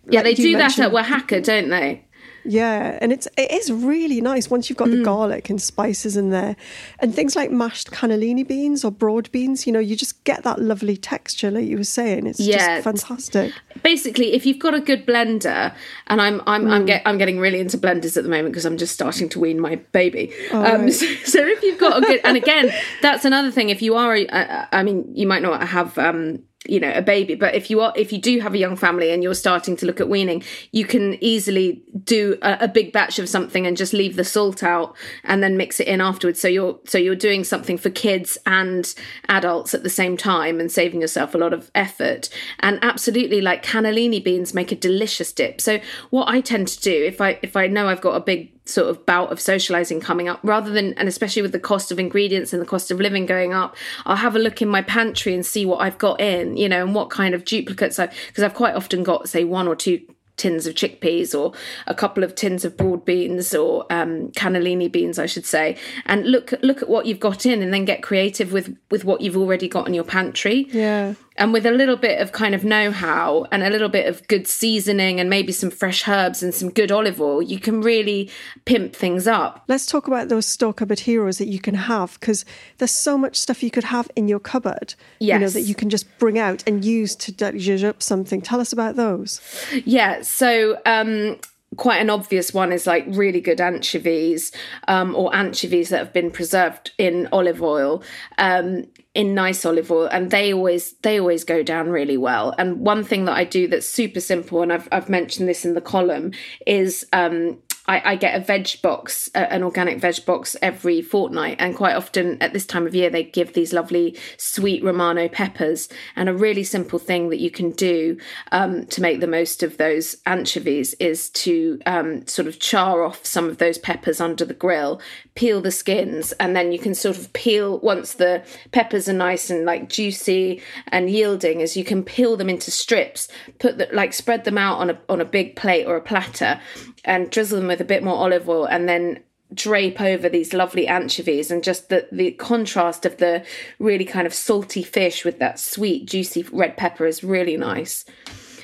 Yeah, 0.10 0.22
like 0.22 0.36
they 0.36 0.44
do 0.44 0.57
that 0.57 0.78
at 0.78 0.92
Wahaca, 0.92 1.44
don't 1.44 1.69
they? 1.69 2.06
Yeah, 2.45 2.98
and 3.01 3.13
it's 3.13 3.28
it 3.38 3.51
is 3.51 3.72
really 3.72 4.19
nice 4.19 4.50
once 4.50 4.69
you've 4.69 4.78
got 4.78 4.90
mm. 4.90 4.98
the 4.98 5.04
garlic 5.04 5.50
and 5.50 5.62
spices 5.62 6.18
in 6.18 6.30
there, 6.30 6.56
and 7.00 7.16
things 7.16 7.36
like 7.36 7.51
mashed 7.51 7.92
cannellini 7.92 8.45
beans 8.45 8.84
or 8.84 8.92
broad 8.92 9.31
beans. 9.31 9.66
You 9.66 9.74
know, 9.74 9.80
you 9.80 9.95
just 9.95 10.24
get 10.25 10.44
that 10.44 10.60
lovely 10.60 10.98
texture, 10.98 11.51
like 11.51 11.66
you 11.66 11.78
were 11.78 11.84
saying. 11.84 12.28
It's 12.28 12.40
yeah. 12.40 12.81
just 12.81 12.84
fantastic. 12.84 13.54
Basically, 13.81 14.34
if 14.34 14.45
you've 14.45 14.60
got 14.60 14.74
a 14.74 14.81
good 14.81 15.06
blender, 15.06 15.74
and 16.07 16.22
I'm 16.22 16.42
I'm 16.45 16.66
mm. 16.66 16.72
I'm, 16.72 16.86
get, 16.86 17.01
I'm 17.06 17.18
getting 17.18 17.40
really 17.40 17.60
into 17.60 17.78
blenders 17.78 18.18
at 18.18 18.24
the 18.24 18.30
moment 18.30 18.51
because 18.51 18.66
I'm 18.66 18.78
just 18.78 18.94
starting 18.94 19.30
to 19.30 19.40
wean 19.40 19.60
my 19.60 19.75
baby. 19.94 20.34
Oh, 20.51 20.63
um, 20.63 20.81
right. 20.81 20.94
so, 20.94 21.06
so, 21.25 21.40
if 21.40 21.63
you've 21.63 21.80
got 21.80 22.04
a 22.04 22.06
good, 22.06 22.22
and 22.24 22.36
again, 22.36 22.74
that's 23.01 23.25
another 23.25 23.51
thing. 23.51 23.69
If 23.69 23.81
you 23.81 23.95
are, 23.95 24.16
uh, 24.16 24.66
I 24.72 24.84
mean, 24.84 25.10
you 25.16 25.28
might 25.28 25.42
not 25.42 25.66
have. 25.68 25.98
Um, 25.98 26.44
you 26.65 26.80
know 26.80 26.92
a 26.94 27.01
baby. 27.01 27.36
But 27.36 27.56
if 27.56 27.69
you 27.69 27.81
are 27.81 27.94
if 27.95 28.12
you 28.12 28.19
do 28.19 28.39
have 28.39 28.54
a 28.54 28.57
young 28.57 28.75
family 28.75 29.12
and 29.12 29.21
you're 29.21 29.33
starting 29.33 29.75
to 29.77 29.86
look 29.86 30.00
at 30.00 30.10
weaning 30.10 30.44
you 30.71 30.86
can 30.86 31.21
easily 31.24 31.83
do 32.04 32.38
a, 32.42 32.57
a, 32.62 32.68
big 32.68 32.92
batch 32.92 33.19
of 33.19 33.30
something 33.30 33.68
and 33.68 33.77
just 33.77 33.94
leave 33.94 34.15
the 34.15 34.24
salt 34.24 34.63
out 34.63 34.95
and 35.23 35.44
then 35.44 35.57
mix 35.57 35.80
it 35.80 35.87
in 35.87 36.02
afterwards. 36.02 36.40
So 36.40 36.47
you're 36.47 36.80
so 36.85 36.97
you're 36.97 37.16
doing 37.16 37.44
something 37.44 37.78
for 37.78 37.90
kids 37.90 38.37
and 38.45 38.94
adults 39.30 39.73
at 39.73 39.83
the 39.83 39.90
same 39.90 40.18
time 40.18 40.59
and 40.59 40.71
saving 40.71 41.02
yourself 41.02 41.35
a 41.35 41.37
lot 41.37 41.54
of 41.54 41.69
effort. 41.76 42.30
And 42.59 42.80
absolutely 42.81 43.42
like 43.42 43.64
cannellini 43.64 44.23
beans 44.23 44.54
make 44.54 44.71
a 44.71 44.76
delicious 44.76 45.31
dip. 45.31 45.61
So 45.61 45.80
what 46.09 46.28
i 46.30 46.42
tend 46.42 46.68
to 46.68 46.80
do 46.80 47.04
if 47.04 47.21
i 47.21 47.40
if 47.42 47.56
i 47.56 47.68
know 47.68 47.87
i've 47.87 48.02
got 48.02 48.16
a 48.16 48.19
big 48.19 48.53
sort 48.65 48.89
of 48.89 49.05
bout 49.05 49.31
of 49.31 49.41
socializing 49.41 49.99
coming 49.99 50.27
up 50.27 50.39
rather 50.43 50.71
than 50.71 50.93
and 50.93 51.07
especially 51.07 51.41
with 51.41 51.51
the 51.51 51.59
cost 51.59 51.91
of 51.91 51.99
ingredients 51.99 52.53
and 52.53 52.61
the 52.61 52.65
cost 52.65 52.91
of 52.91 52.99
living 52.99 53.25
going 53.25 53.53
up 53.53 53.75
i'll 54.05 54.15
have 54.15 54.35
a 54.35 54.39
look 54.39 54.61
in 54.61 54.69
my 54.69 54.81
pantry 54.81 55.33
and 55.33 55.45
see 55.45 55.65
what 55.65 55.81
i've 55.81 55.97
got 55.97 56.19
in 56.21 56.55
you 56.55 56.69
know 56.69 56.83
and 56.83 56.95
what 56.95 57.09
kind 57.09 57.35
of 57.35 57.43
duplicates 57.43 57.99
i 57.99 58.07
because 58.27 58.43
i've 58.43 58.53
quite 58.53 58.75
often 58.75 59.03
got 59.03 59.27
say 59.27 59.43
one 59.43 59.67
or 59.67 59.75
two 59.75 60.01
tins 60.35 60.65
of 60.65 60.73
chickpeas 60.73 61.37
or 61.37 61.53
a 61.85 61.93
couple 61.93 62.23
of 62.23 62.33
tins 62.35 62.65
of 62.65 62.75
broad 62.75 63.05
beans 63.05 63.53
or 63.53 63.85
um, 63.91 64.29
cannellini 64.31 64.91
beans 64.91 65.19
i 65.19 65.25
should 65.25 65.45
say. 65.45 65.77
And 66.05 66.25
look 66.25 66.53
look 66.63 66.81
at 66.81 66.89
what 66.89 67.05
you've 67.05 67.19
got 67.19 67.45
in 67.45 67.61
and 67.61 67.73
then 67.73 67.85
get 67.85 68.01
creative 68.01 68.51
with 68.51 68.75
with 68.89 69.05
what 69.05 69.21
you've 69.21 69.37
already 69.37 69.67
got 69.67 69.87
in 69.87 69.93
your 69.93 70.03
pantry. 70.03 70.67
Yeah 70.71 71.13
and 71.35 71.54
with 71.54 71.66
a 71.66 71.71
little 71.71 71.95
bit 71.95 72.21
of 72.21 72.31
kind 72.31 72.54
of 72.56 72.63
know-how 72.63 73.45
and 73.52 73.63
a 73.63 73.69
little 73.69 73.90
bit 73.90 74.07
of 74.07 74.28
good 74.28 74.47
seasoning 74.47 75.19
and 75.19 75.30
maybe 75.30 75.52
some 75.52 75.69
fresh 75.69 76.07
herbs 76.07 76.44
and 76.44 76.54
some 76.54 76.69
good 76.69 76.92
olive 76.92 77.19
oil 77.19 77.42
you 77.42 77.59
can 77.59 77.81
really 77.81 78.30
pimp 78.66 78.95
things 78.95 79.28
up. 79.28 79.63
Let's 79.68 79.85
talk 79.85 80.07
about 80.07 80.30
those 80.30 80.45
store 80.45 80.73
cupboard 80.73 81.02
heroes 81.02 81.37
that 81.37 81.47
you 81.47 81.59
can 81.59 81.75
have 81.75 82.19
because 82.19 82.45
there's 82.78 82.92
so 82.92 83.18
much 83.18 83.35
stuff 83.35 83.63
you 83.63 83.71
could 83.71 83.85
have 83.85 84.09
in 84.16 84.28
your 84.28 84.40
cupboard 84.40 84.95
yes. 85.19 85.35
you 85.35 85.40
know 85.40 85.49
that 85.49 85.61
you 85.61 85.75
can 85.75 85.90
just 85.90 86.06
bring 86.18 86.37
out 86.37 86.63
and 86.68 86.85
use 86.85 87.16
to 87.16 87.31
zhuzh 87.31 87.83
up 87.83 88.02
something. 88.02 88.42
Tell 88.42 88.59
us 88.59 88.73
about 88.73 88.95
those. 88.95 89.42
Yeah 89.85 90.21
so 90.21 90.80
um 90.85 91.37
quite 91.75 92.01
an 92.01 92.09
obvious 92.09 92.53
one 92.53 92.71
is 92.71 92.87
like 92.87 93.06
really 93.07 93.42
good 93.42 93.61
anchovies 93.61 94.51
um, 94.87 95.15
or 95.15 95.35
anchovies 95.35 95.89
that 95.89 95.99
have 95.99 96.13
been 96.13 96.31
preserved 96.31 96.92
in 96.97 97.27
olive 97.31 97.61
oil 97.61 98.03
um, 98.37 98.83
in 99.13 99.33
nice 99.33 99.65
olive 99.65 99.92
oil 99.92 100.07
and 100.07 100.31
they 100.31 100.53
always 100.53 100.94
they 101.03 101.19
always 101.19 101.44
go 101.44 101.63
down 101.63 101.89
really 101.89 102.18
well. 102.18 102.53
And 102.57 102.80
one 102.80 103.03
thing 103.03 103.25
that 103.25 103.37
i 103.37 103.44
do 103.44 103.68
that's 103.68 103.87
super 103.87 104.19
simple 104.19 104.61
and 104.61 104.71
i've, 104.73 104.87
I've 104.92 105.09
mentioned 105.09 105.47
this 105.47 105.65
in 105.65 105.73
the 105.73 105.81
column 105.81 106.31
is 106.65 107.06
um, 107.13 107.59
I, 107.85 108.11
I, 108.11 108.16
get 108.16 108.35
a 108.35 108.44
veg 108.44 108.81
box, 108.81 109.28
an 109.35 109.61
organic 109.61 109.99
veg 109.99 110.25
box 110.25 110.56
every 110.61 111.02
fortnight. 111.02 111.57
And 111.59 111.75
quite 111.75 111.95
often 111.95 112.42
at 112.42 112.54
this 112.54 112.66
time 112.66 112.87
of 112.87 112.95
year, 112.95 113.09
they 113.09 113.23
give 113.23 113.54
these 113.54 113.73
lovely 113.73 114.18
sweet 114.37 114.83
Romano 114.83 115.28
peppers. 115.28 115.90
And 116.16 116.30
a 116.30 116.33
really 116.33 116.63
simple 116.63 116.97
thing 116.97 117.30
that 117.30 117.40
you 117.40 117.52
can 117.52 117.71
do 117.71 118.18
um, 118.54 118.85
to 118.87 119.02
make 119.02 119.19
the 119.19 119.28
most 119.28 119.63
of 119.63 119.78
those 119.78 120.16
anchovies 120.25 120.94
is 120.95 121.30
to 121.31 121.80
um, 121.85 122.25
sort 122.25 122.47
of 122.47 122.59
char 122.59 123.04
off 123.04 123.25
some 123.25 123.49
of 123.49 123.57
those 123.57 123.78
peppers 123.78 124.21
under 124.21 124.45
the 124.45 124.54
grill, 124.54 125.02
peel 125.35 125.59
the 125.59 125.71
skins, 125.71 126.31
and 126.33 126.56
then 126.56 126.71
you 126.71 126.80
can 126.80 126.95
sort 126.95 127.18
of 127.18 127.33
peel 127.33 127.80
once 127.80 128.13
the 128.13 128.44
peppers 128.71 129.09
are 129.09 129.13
nice 129.13 129.49
and 129.49 129.66
like 129.66 129.90
juicy 129.90 130.61
and 130.87 131.09
yielding, 131.09 131.61
as 131.61 131.75
you 131.75 131.83
can 131.83 132.04
peel 132.04 132.37
them 132.37 132.49
into 132.49 132.71
strips, 132.71 133.28
put 133.59 133.78
the, 133.78 133.90
like 133.92 134.13
spread 134.13 134.45
them 134.45 134.57
out 134.57 134.80
on 134.80 134.90
a 134.90 134.97
on 135.09 135.19
a 135.19 135.25
big 135.25 135.56
plate 135.57 135.85
or 135.85 135.97
a 135.97 136.02
platter, 136.02 136.61
and 137.04 137.30
drizzle 137.30 137.59
them 137.59 137.72
with 137.73 137.81
a 137.81 137.85
bit 137.85 138.03
more 138.03 138.15
olive 138.15 138.47
oil 138.47 138.65
and 138.65 138.87
then 138.87 139.23
drape 139.51 139.99
over 139.99 140.30
these 140.30 140.53
lovely 140.53 140.87
anchovies 140.87 141.51
and 141.51 141.63
just 141.63 141.89
the 141.89 142.07
the 142.11 142.31
contrast 142.33 143.06
of 143.06 143.18
the 143.18 143.44
really 143.80 144.06
kind 144.06 144.27
of 144.27 144.33
salty 144.33 144.83
fish 144.83 145.25
with 145.25 145.39
that 145.39 145.59
sweet 145.59 146.06
juicy 146.07 146.44
red 146.51 146.77
pepper 146.77 147.06
is 147.06 147.23
really 147.23 147.57
nice. 147.57 148.06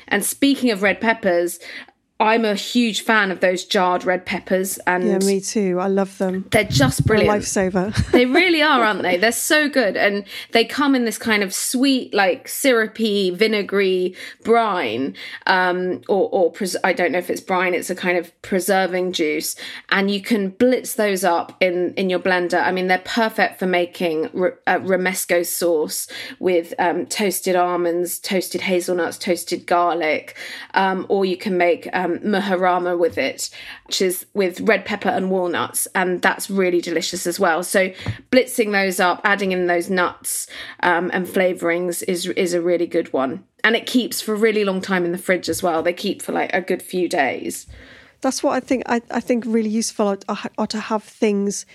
And 0.08 0.24
speaking 0.24 0.72
of 0.72 0.82
red 0.82 1.02
peppers, 1.02 1.60
I'm 2.22 2.44
a 2.44 2.54
huge 2.54 3.02
fan 3.02 3.32
of 3.32 3.40
those 3.40 3.64
jarred 3.64 4.04
red 4.04 4.26
peppers, 4.26 4.78
and 4.80 5.06
yeah, 5.06 5.20
me 5.20 5.40
too. 5.40 5.80
I 5.80 5.88
love 5.88 6.18
them. 6.18 6.46
They're 6.52 6.66
just 6.66 7.06
brilliant, 7.06 7.44
lifesaver. 7.44 7.96
they 8.12 8.26
really 8.40 8.62
are, 8.62 8.84
aren't 8.84 9.04
they? 9.04 9.16
They're 9.16 9.32
so 9.32 9.70
good, 9.70 9.96
and 9.96 10.26
they 10.52 10.66
come 10.66 10.96
in 10.96 11.06
this 11.06 11.18
kind 11.18 11.44
of 11.44 11.54
sweet, 11.54 12.14
like 12.14 12.50
syrupy, 12.50 13.30
vinegary 13.30 14.16
brine, 14.44 15.16
um, 15.48 16.02
or 16.10 16.28
or 16.34 16.52
pres- 16.52 16.76
I 16.84 16.92
don't 16.92 17.14
know 17.14 17.20
if 17.20 17.30
it's 17.30 17.40
brine. 17.40 17.74
It's 17.74 17.90
a 17.90 17.96
kind 17.96 18.18
of 18.18 18.34
preserving 18.42 19.14
juice, 19.14 19.56
and 19.88 20.12
you 20.12 20.22
can 20.22 20.50
blitz 20.50 20.96
those 20.96 21.24
up 21.24 21.56
in 21.62 21.94
in 21.94 22.10
your 22.10 22.20
blender. 22.20 22.62
I 22.62 22.74
mean, 22.74 22.88
they're 22.88 22.98
perfect 23.00 23.60
for 23.60 23.66
making 23.66 24.30
r- 24.38 24.60
uh, 24.68 24.80
romesco 24.80 25.46
sauce 25.46 26.10
with 26.40 26.74
um, 26.80 27.06
toasted 27.06 27.56
almonds, 27.56 28.20
toasted 28.20 28.60
hazelnuts, 28.60 29.18
toasted 29.18 29.66
garlic, 29.66 30.36
um, 30.74 31.06
or 31.08 31.24
you 31.24 31.38
can 31.38 31.58
make 31.58 31.88
um, 31.94 32.09
um, 32.10 32.20
muhammara 32.20 32.98
with 32.98 33.18
it, 33.18 33.50
which 33.88 34.02
is 34.02 34.26
with 34.34 34.62
red 34.62 34.86
pepper 34.86 35.10
and 35.10 35.30
walnuts, 35.30 35.88
and 35.96 36.22
that's 36.22 36.50
really 36.50 36.82
delicious 36.82 37.28
as 37.28 37.40
well. 37.40 37.64
So 37.64 37.92
blitzing 38.32 38.72
those 38.72 39.00
up, 39.00 39.22
adding 39.24 39.52
in 39.52 39.68
those 39.68 39.90
nuts 39.90 40.48
um, 40.82 41.10
and 41.14 41.26
flavorings 41.26 42.04
is 42.08 42.26
is 42.28 42.54
a 42.54 42.62
really 42.62 42.88
good 42.88 43.12
one, 43.14 43.44
and 43.64 43.76
it 43.76 43.86
keeps 43.86 44.22
for 44.22 44.34
a 44.34 44.38
really 44.38 44.64
long 44.64 44.82
time 44.82 45.06
in 45.06 45.12
the 45.12 45.18
fridge 45.18 45.50
as 45.50 45.64
well. 45.64 45.84
They 45.84 45.94
keep 45.94 46.22
for 46.22 46.32
like 46.32 46.54
a 46.54 46.62
good 46.62 46.82
few 46.82 47.08
days. 47.08 47.68
That's 48.22 48.44
what 48.44 48.54
I 48.54 48.60
think. 48.60 48.84
I, 48.86 49.02
I 49.12 49.20
think 49.22 49.46
really 49.48 49.70
useful 49.70 50.18
are, 50.28 50.38
are 50.58 50.68
to 50.68 50.80
have 50.80 51.04
things 51.04 51.66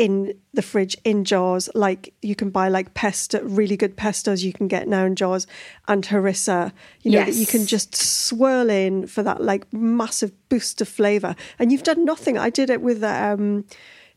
in 0.00 0.32
the 0.54 0.62
fridge 0.62 0.96
in 1.04 1.24
jars. 1.26 1.68
Like 1.74 2.14
you 2.22 2.34
can 2.34 2.48
buy 2.48 2.68
like 2.68 2.94
pesto, 2.94 3.42
really 3.42 3.76
good 3.76 3.98
pestos 3.98 4.42
you 4.42 4.52
can 4.52 4.66
get 4.66 4.88
now 4.88 5.04
in 5.04 5.14
jars, 5.14 5.46
and 5.88 6.06
harissa. 6.06 6.72
You 7.02 7.12
know 7.12 7.18
yes. 7.18 7.28
that 7.28 7.34
you 7.34 7.46
can 7.46 7.66
just 7.66 7.94
swirl 7.94 8.70
in 8.70 9.06
for 9.06 9.22
that 9.22 9.42
like 9.42 9.70
massive 9.74 10.32
boost 10.48 10.80
of 10.80 10.88
flavor. 10.88 11.36
And 11.58 11.70
you've 11.70 11.82
done 11.82 12.06
nothing. 12.06 12.38
I 12.38 12.48
did 12.48 12.70
it 12.70 12.80
with 12.80 13.04
um, 13.04 13.66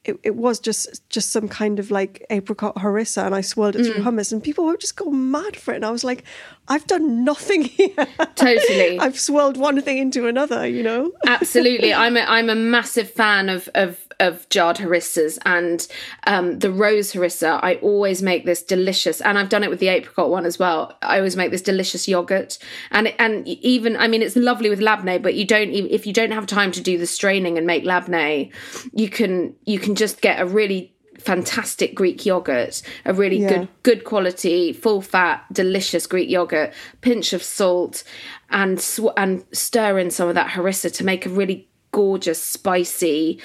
it, 0.05 0.19
it 0.23 0.35
was 0.35 0.59
just 0.59 1.07
just 1.09 1.31
some 1.31 1.47
kind 1.47 1.79
of 1.79 1.89
like 1.89 2.25
apricot 2.29 2.75
harissa, 2.75 3.25
and 3.25 3.33
I 3.33 3.41
swirled 3.41 3.75
it 3.75 3.81
mm. 3.81 3.93
through 3.93 4.03
hummus, 4.03 4.31
and 4.33 4.43
people 4.43 4.65
would 4.65 4.79
just 4.79 4.97
go 4.97 5.09
mad 5.09 5.55
for 5.55 5.73
it. 5.73 5.77
And 5.77 5.85
I 5.85 5.91
was 5.91 6.03
like, 6.03 6.23
I've 6.67 6.85
done 6.87 7.23
nothing 7.23 7.63
here. 7.63 8.07
Totally, 8.35 8.99
I've 8.99 9.19
swirled 9.19 9.57
one 9.57 9.81
thing 9.81 9.97
into 9.97 10.27
another. 10.27 10.67
You 10.67 10.83
know, 10.83 11.11
absolutely. 11.27 11.93
I'm 11.93 12.17
a 12.17 12.21
I'm 12.21 12.49
a 12.49 12.55
massive 12.55 13.09
fan 13.09 13.49
of 13.49 13.69
of 13.75 14.02
of 14.23 14.47
jarred 14.49 14.77
harissas 14.77 15.37
and 15.45 15.87
um, 16.25 16.59
the 16.59 16.71
rose 16.71 17.13
harissa. 17.13 17.59
I 17.61 17.75
always 17.75 18.21
make 18.21 18.45
this 18.45 18.63
delicious, 18.63 19.21
and 19.21 19.37
I've 19.37 19.49
done 19.49 19.63
it 19.63 19.69
with 19.69 19.79
the 19.79 19.89
apricot 19.89 20.29
one 20.29 20.45
as 20.45 20.57
well. 20.57 20.97
I 21.01 21.17
always 21.17 21.35
make 21.35 21.51
this 21.51 21.61
delicious 21.61 22.07
yogurt, 22.07 22.57
and 22.91 23.13
and 23.19 23.47
even 23.47 23.97
I 23.97 24.07
mean 24.07 24.21
it's 24.21 24.35
lovely 24.35 24.69
with 24.69 24.79
labneh, 24.79 25.21
but 25.21 25.35
you 25.35 25.45
don't 25.45 25.71
if 25.71 26.07
you 26.07 26.13
don't 26.13 26.31
have 26.31 26.47
time 26.47 26.71
to 26.71 26.81
do 26.81 26.97
the 26.97 27.07
straining 27.07 27.57
and 27.57 27.67
make 27.67 27.83
labneh, 27.83 28.51
you 28.93 29.09
can 29.09 29.55
you 29.65 29.77
can 29.79 29.95
just 29.95 30.21
get 30.21 30.39
a 30.39 30.45
really 30.45 30.93
fantastic 31.19 31.93
Greek 31.95 32.25
yogurt, 32.25 32.81
a 33.05 33.13
really 33.13 33.41
yeah. 33.41 33.49
good 33.49 33.67
good 33.83 34.03
quality, 34.03 34.73
full 34.73 35.01
fat, 35.01 35.45
delicious 35.51 36.07
Greek 36.07 36.29
yogurt, 36.29 36.73
pinch 37.01 37.33
of 37.33 37.43
salt, 37.43 38.03
and 38.49 38.79
sw- 38.79 39.15
and 39.17 39.43
stir 39.51 39.99
in 39.99 40.09
some 40.09 40.29
of 40.29 40.35
that 40.35 40.51
harissa 40.51 40.91
to 40.93 41.03
make 41.03 41.25
a 41.25 41.29
really 41.29 41.67
gorgeous, 41.91 42.41
spicy 42.41 43.39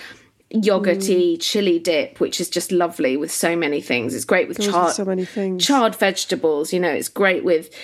yogurty 0.53 1.37
mm. 1.37 1.41
chili 1.41 1.79
dip, 1.79 2.21
which 2.21 2.41
is 2.41 2.49
just 2.49 2.73
lovely 2.73 3.17
with 3.17 3.31
so 3.31 3.57
many 3.57 3.81
things. 3.81 4.15
It's 4.15 4.25
great 4.25 4.49
with 4.49 4.61
charred 4.61 4.95
so 4.95 5.05
many 5.05 5.25
things. 5.25 5.65
charred 5.65 5.95
vegetables. 5.95 6.73
You 6.73 6.81
know, 6.81 6.91
it's 6.91 7.09
great 7.09 7.45
with 7.45 7.75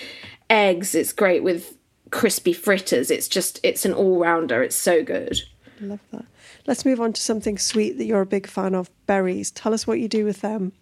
eggs. 0.49 0.95
It's 0.95 1.13
great 1.13 1.43
with 1.43 1.77
crispy 2.11 2.53
fritters. 2.53 3.11
It's 3.11 3.29
just 3.29 3.61
it's 3.63 3.85
an 3.85 3.93
all 3.93 4.19
rounder. 4.19 4.63
It's 4.63 4.77
so 4.77 5.03
good. 5.03 5.41
Love 5.81 6.01
that. 6.13 6.25
Let's 6.67 6.85
move 6.85 7.01
on 7.01 7.13
to 7.13 7.21
something 7.21 7.59
sweet 7.59 7.99
that 7.99 8.07
you're 8.07 8.23
a 8.23 8.27
big 8.27 8.47
fan 8.47 8.75
of. 8.75 8.91
Berries. 9.07 9.51
Tell 9.51 9.75
us 9.75 9.87
what 9.87 10.01
you 10.01 10.09
do 10.09 10.25
with 10.25 10.41
them 10.41 10.73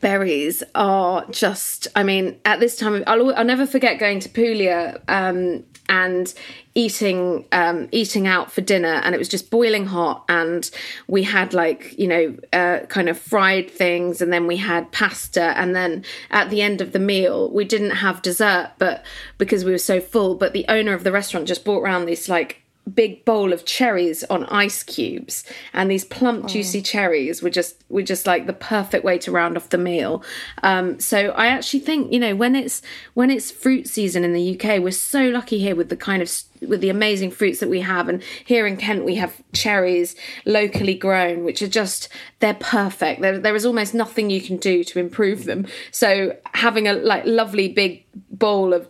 berries 0.00 0.62
are 0.74 1.24
just 1.30 1.88
i 1.94 2.02
mean 2.02 2.38
at 2.44 2.60
this 2.60 2.76
time 2.76 3.02
i'll, 3.06 3.34
I'll 3.34 3.44
never 3.44 3.66
forget 3.66 3.98
going 3.98 4.20
to 4.20 4.28
puglia 4.28 5.00
um, 5.08 5.64
and 5.88 6.32
eating 6.74 7.44
um, 7.52 7.88
eating 7.92 8.26
out 8.26 8.50
for 8.50 8.60
dinner 8.60 9.00
and 9.04 9.14
it 9.14 9.18
was 9.18 9.28
just 9.28 9.50
boiling 9.50 9.86
hot 9.86 10.24
and 10.28 10.70
we 11.06 11.22
had 11.22 11.54
like 11.54 11.96
you 11.98 12.08
know 12.08 12.36
uh, 12.52 12.80
kind 12.86 13.08
of 13.08 13.18
fried 13.18 13.70
things 13.70 14.20
and 14.20 14.32
then 14.32 14.46
we 14.46 14.56
had 14.56 14.90
pasta 14.92 15.56
and 15.58 15.76
then 15.76 16.04
at 16.30 16.50
the 16.50 16.62
end 16.62 16.80
of 16.80 16.92
the 16.92 16.98
meal 16.98 17.50
we 17.50 17.64
didn't 17.64 17.90
have 17.90 18.22
dessert 18.22 18.72
but 18.78 19.04
because 19.38 19.64
we 19.64 19.72
were 19.72 19.78
so 19.78 20.00
full 20.00 20.34
but 20.34 20.52
the 20.52 20.64
owner 20.68 20.94
of 20.94 21.04
the 21.04 21.12
restaurant 21.12 21.46
just 21.46 21.64
brought 21.64 21.82
around 21.82 22.06
this 22.06 22.28
like 22.28 22.63
big 22.92 23.24
bowl 23.24 23.52
of 23.52 23.64
cherries 23.64 24.24
on 24.24 24.44
ice 24.46 24.82
cubes. 24.82 25.44
And 25.72 25.90
these 25.90 26.04
plump 26.04 26.46
juicy 26.46 26.80
oh. 26.80 26.82
cherries 26.82 27.42
were 27.42 27.50
just 27.50 27.82
were 27.88 28.02
just 28.02 28.26
like 28.26 28.46
the 28.46 28.52
perfect 28.52 29.04
way 29.04 29.18
to 29.18 29.30
round 29.30 29.56
off 29.56 29.70
the 29.70 29.78
meal. 29.78 30.22
Um, 30.62 31.00
so 31.00 31.30
i 31.30 31.46
actually 31.46 31.80
think 31.80 32.12
you 32.12 32.18
know 32.18 32.34
when 32.34 32.54
it's 32.54 32.82
when 33.14 33.30
it's 33.30 33.50
fruit 33.50 33.88
season 33.88 34.24
in 34.24 34.32
the 34.32 34.54
uk 34.54 34.82
we're 34.82 34.90
so 34.90 35.28
lucky 35.28 35.58
here 35.58 35.74
with 35.74 35.88
the 35.88 35.96
kind 35.96 36.22
of 36.22 36.28
with 36.68 36.80
the 36.80 36.90
amazing 36.90 37.30
fruits 37.30 37.60
that 37.60 37.68
we 37.68 37.80
have. 37.80 38.08
And 38.08 38.22
here 38.44 38.66
in 38.66 38.76
kent 38.76 39.04
we 39.04 39.16
have 39.16 39.42
cherries 39.52 40.16
locally 40.44 40.94
grown 40.94 41.44
which 41.44 41.62
are 41.62 41.68
just 41.68 42.08
they're 42.40 42.54
perfect. 42.54 43.20
There, 43.20 43.38
there 43.38 43.54
is 43.54 43.66
almost 43.66 43.94
nothing 43.94 44.30
you 44.30 44.40
can 44.40 44.56
do 44.56 44.84
to 44.84 44.98
improve 44.98 45.44
them. 45.44 45.66
So 45.90 46.36
having 46.54 46.88
a 46.88 46.94
like 46.94 47.24
lovely 47.26 47.68
big 47.68 48.04
bowl 48.30 48.72
of 48.72 48.88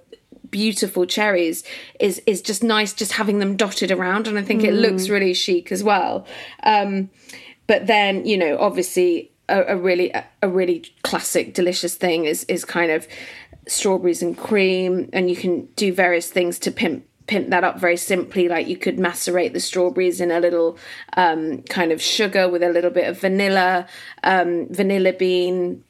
beautiful 0.55 1.05
cherries 1.05 1.65
is 1.99 2.23
is 2.27 2.41
just 2.41 2.63
nice 2.63 2.93
just 2.93 3.11
having 3.11 3.41
them 3.41 3.57
dotted 3.57 3.91
around 3.91 4.29
and 4.29 4.39
I 4.39 4.43
think 4.43 4.63
mm. 4.63 4.69
it 4.69 4.75
looks 4.75 5.09
really 5.09 5.35
chic 5.35 5.73
as 5.73 5.83
well. 5.83 6.25
Um, 6.63 7.11
but 7.67 7.89
then, 7.89 8.25
you 8.25 8.39
know, 8.39 8.57
obviously 8.61 9.33
a, 9.49 9.75
a 9.75 9.77
really 9.77 10.15
a 10.43 10.49
really 10.49 10.85
classic 11.03 11.55
delicious 11.55 11.97
thing 11.97 12.25
is 12.25 12.45
is 12.45 12.65
kind 12.65 12.93
of 12.93 13.09
strawberries 13.67 14.23
and 14.23 14.39
cream 14.39 15.11
and 15.13 15.29
you 15.29 15.35
can 15.35 15.67
do 15.75 15.93
various 15.93 16.31
things 16.31 16.61
to 16.61 16.71
pimp 16.71 17.05
pimp 17.27 17.51
that 17.51 17.65
up 17.65 17.81
very 17.81 17.97
simply 17.97 18.49
like 18.49 18.69
you 18.69 18.77
could 18.77 18.97
macerate 18.99 19.55
the 19.55 19.61
strawberries 19.61 20.21
in 20.21 20.31
a 20.31 20.39
little 20.39 20.79
um, 21.17 21.63
kind 21.63 21.91
of 21.91 22.01
sugar 22.01 22.49
with 22.49 22.63
a 22.63 22.69
little 22.69 22.91
bit 22.91 23.09
of 23.09 23.19
vanilla 23.19 23.89
um, 24.23 24.69
vanilla 24.71 25.13
bean 25.13 25.83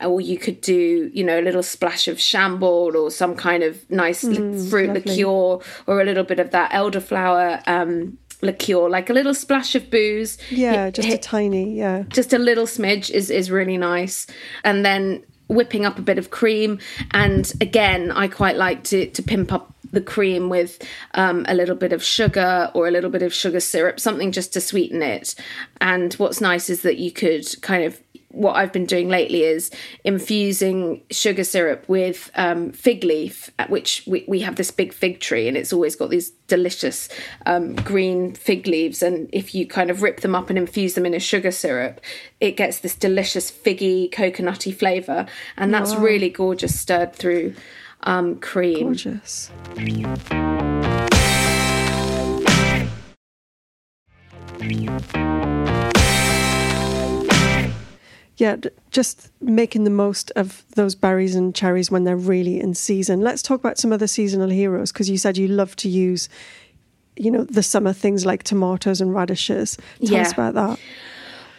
or 0.00 0.20
you 0.20 0.38
could 0.38 0.60
do 0.60 1.10
you 1.12 1.24
know 1.24 1.40
a 1.40 1.42
little 1.42 1.62
splash 1.62 2.08
of 2.08 2.20
chambord 2.20 2.94
or 2.94 3.10
some 3.10 3.34
kind 3.34 3.62
of 3.62 3.88
nice 3.90 4.24
mm, 4.24 4.70
fruit 4.70 4.88
lovely. 4.88 5.02
liqueur 5.02 5.58
or 5.86 6.00
a 6.00 6.04
little 6.04 6.24
bit 6.24 6.38
of 6.38 6.50
that 6.50 6.70
elderflower 6.72 7.66
um, 7.66 8.16
liqueur 8.42 8.88
like 8.88 9.10
a 9.10 9.12
little 9.12 9.34
splash 9.34 9.74
of 9.74 9.90
booze 9.90 10.38
yeah 10.50 10.90
just 10.90 11.08
a 11.08 11.18
tiny 11.18 11.74
yeah 11.74 12.04
just 12.08 12.32
a 12.32 12.38
little 12.38 12.66
smidge 12.66 13.10
is 13.10 13.30
is 13.30 13.50
really 13.50 13.76
nice 13.76 14.26
and 14.64 14.84
then 14.84 15.24
whipping 15.48 15.86
up 15.86 15.98
a 15.98 16.02
bit 16.02 16.18
of 16.18 16.30
cream 16.30 16.78
and 17.12 17.52
again 17.60 18.12
i 18.12 18.28
quite 18.28 18.56
like 18.56 18.84
to 18.84 19.06
to 19.10 19.22
pimp 19.22 19.52
up 19.52 19.74
the 19.92 20.00
cream 20.00 20.48
with 20.48 20.82
um, 21.14 21.44
a 21.48 21.54
little 21.54 21.76
bit 21.76 21.92
of 21.92 22.02
sugar 22.02 22.70
or 22.74 22.88
a 22.88 22.90
little 22.90 23.10
bit 23.10 23.22
of 23.22 23.32
sugar 23.32 23.60
syrup, 23.60 23.98
something 23.98 24.32
just 24.32 24.52
to 24.52 24.60
sweeten 24.60 25.02
it. 25.02 25.34
And 25.80 26.12
what's 26.14 26.40
nice 26.40 26.68
is 26.68 26.82
that 26.82 26.98
you 26.98 27.10
could 27.10 27.46
kind 27.62 27.84
of 27.84 28.00
what 28.30 28.56
I've 28.56 28.72
been 28.72 28.86
doing 28.86 29.08
lately 29.08 29.42
is 29.42 29.70
infusing 30.04 31.02
sugar 31.10 31.44
syrup 31.44 31.88
with 31.88 32.30
um, 32.34 32.72
fig 32.72 33.02
leaf, 33.02 33.50
which 33.68 34.04
we, 34.06 34.24
we 34.28 34.40
have 34.40 34.56
this 34.56 34.70
big 34.70 34.92
fig 34.92 35.20
tree 35.20 35.48
and 35.48 35.56
it's 35.56 35.72
always 35.72 35.96
got 35.96 36.10
these 36.10 36.30
delicious 36.46 37.08
um, 37.46 37.74
green 37.76 38.34
fig 38.34 38.66
leaves. 38.66 39.02
And 39.02 39.30
if 39.32 39.54
you 39.54 39.66
kind 39.66 39.90
of 39.90 40.02
rip 40.02 40.20
them 40.20 40.34
up 40.34 40.50
and 40.50 40.58
infuse 40.58 40.94
them 40.94 41.06
in 41.06 41.14
a 41.14 41.20
sugar 41.20 41.50
syrup, 41.50 42.00
it 42.40 42.56
gets 42.56 42.80
this 42.80 42.94
delicious 42.94 43.50
figgy, 43.50 44.10
coconutty 44.12 44.74
flavour. 44.74 45.26
And 45.56 45.72
that's 45.72 45.94
wow. 45.94 46.02
really 46.02 46.28
gorgeous 46.28 46.78
stirred 46.78 47.14
through 47.14 47.54
um, 48.02 48.36
cream. 48.40 48.84
Gorgeous. 48.84 49.50
Yeah, 58.38 58.56
just 58.92 59.32
making 59.40 59.82
the 59.82 59.90
most 59.90 60.30
of 60.36 60.64
those 60.76 60.94
berries 60.94 61.34
and 61.34 61.52
cherries 61.54 61.90
when 61.90 62.04
they're 62.04 62.16
really 62.16 62.60
in 62.60 62.72
season. 62.72 63.20
Let's 63.20 63.42
talk 63.42 63.58
about 63.58 63.78
some 63.78 63.92
other 63.92 64.06
seasonal 64.06 64.48
heroes 64.48 64.92
because 64.92 65.10
you 65.10 65.18
said 65.18 65.36
you 65.36 65.48
love 65.48 65.74
to 65.76 65.88
use, 65.88 66.28
you 67.16 67.32
know, 67.32 67.42
the 67.42 67.64
summer 67.64 67.92
things 67.92 68.24
like 68.24 68.44
tomatoes 68.44 69.00
and 69.00 69.12
radishes. 69.12 69.76
Tell 70.04 70.12
yeah. 70.12 70.22
us 70.22 70.32
about 70.32 70.54
that. 70.54 70.78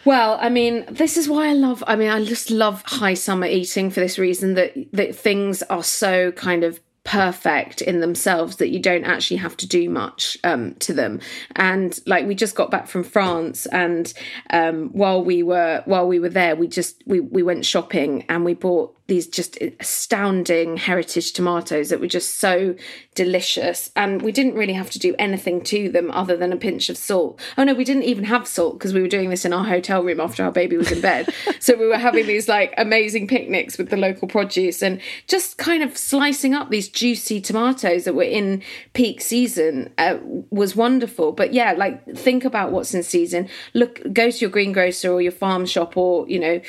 Well, 0.06 0.38
I 0.40 0.48
mean, 0.48 0.86
this 0.90 1.18
is 1.18 1.28
why 1.28 1.48
I 1.48 1.52
love. 1.52 1.84
I 1.86 1.96
mean, 1.96 2.08
I 2.08 2.24
just 2.24 2.50
love 2.50 2.82
high 2.86 3.12
summer 3.12 3.46
eating 3.46 3.90
for 3.90 4.00
this 4.00 4.18
reason 4.18 4.54
that 4.54 4.72
that 4.92 5.14
things 5.14 5.62
are 5.64 5.82
so 5.82 6.32
kind 6.32 6.64
of 6.64 6.80
perfect 7.04 7.80
in 7.82 8.00
themselves 8.00 8.56
that 8.56 8.68
you 8.68 8.78
don't 8.78 9.04
actually 9.04 9.38
have 9.38 9.56
to 9.56 9.66
do 9.66 9.88
much 9.88 10.36
um, 10.44 10.74
to 10.76 10.92
them. 10.92 11.20
And 11.56 11.98
like 12.06 12.26
we 12.26 12.34
just 12.34 12.54
got 12.54 12.70
back 12.70 12.86
from 12.86 13.04
france 13.04 13.66
and 13.66 14.12
um, 14.50 14.90
while 14.90 15.24
we 15.24 15.42
were 15.42 15.82
while 15.86 16.06
we 16.06 16.18
were 16.18 16.28
there 16.28 16.56
we 16.56 16.68
just 16.68 17.02
we, 17.06 17.20
we 17.20 17.42
went 17.42 17.64
shopping 17.64 18.24
and 18.28 18.44
we 18.44 18.54
bought 18.54 18.96
these 19.10 19.26
just 19.26 19.58
astounding 19.80 20.76
heritage 20.76 21.32
tomatoes 21.32 21.88
that 21.88 21.98
were 21.98 22.06
just 22.06 22.36
so 22.36 22.76
delicious. 23.16 23.90
And 23.96 24.22
we 24.22 24.30
didn't 24.30 24.54
really 24.54 24.72
have 24.72 24.88
to 24.90 25.00
do 25.00 25.16
anything 25.18 25.62
to 25.64 25.88
them 25.90 26.12
other 26.12 26.36
than 26.36 26.52
a 26.52 26.56
pinch 26.56 26.88
of 26.88 26.96
salt. 26.96 27.40
Oh 27.58 27.64
no, 27.64 27.74
we 27.74 27.82
didn't 27.82 28.04
even 28.04 28.22
have 28.22 28.46
salt 28.46 28.78
because 28.78 28.94
we 28.94 29.02
were 29.02 29.08
doing 29.08 29.28
this 29.28 29.44
in 29.44 29.52
our 29.52 29.64
hotel 29.64 30.04
room 30.04 30.20
after 30.20 30.44
our 30.44 30.52
baby 30.52 30.76
was 30.76 30.92
in 30.92 31.00
bed. 31.00 31.28
so 31.58 31.76
we 31.76 31.88
were 31.88 31.98
having 31.98 32.28
these 32.28 32.48
like 32.48 32.72
amazing 32.78 33.26
picnics 33.26 33.76
with 33.76 33.90
the 33.90 33.96
local 33.96 34.28
produce 34.28 34.80
and 34.80 35.00
just 35.26 35.58
kind 35.58 35.82
of 35.82 35.98
slicing 35.98 36.54
up 36.54 36.70
these 36.70 36.88
juicy 36.88 37.40
tomatoes 37.40 38.04
that 38.04 38.14
were 38.14 38.22
in 38.22 38.62
peak 38.92 39.20
season 39.20 39.92
uh, 39.98 40.18
was 40.50 40.76
wonderful. 40.76 41.32
But 41.32 41.52
yeah, 41.52 41.72
like 41.72 42.14
think 42.14 42.44
about 42.44 42.70
what's 42.70 42.94
in 42.94 43.02
season. 43.02 43.48
Look, 43.74 44.00
go 44.12 44.30
to 44.30 44.38
your 44.38 44.50
greengrocer 44.50 45.10
or 45.10 45.20
your 45.20 45.32
farm 45.32 45.66
shop 45.66 45.96
or, 45.96 46.28
you 46.28 46.38
know, 46.38 46.60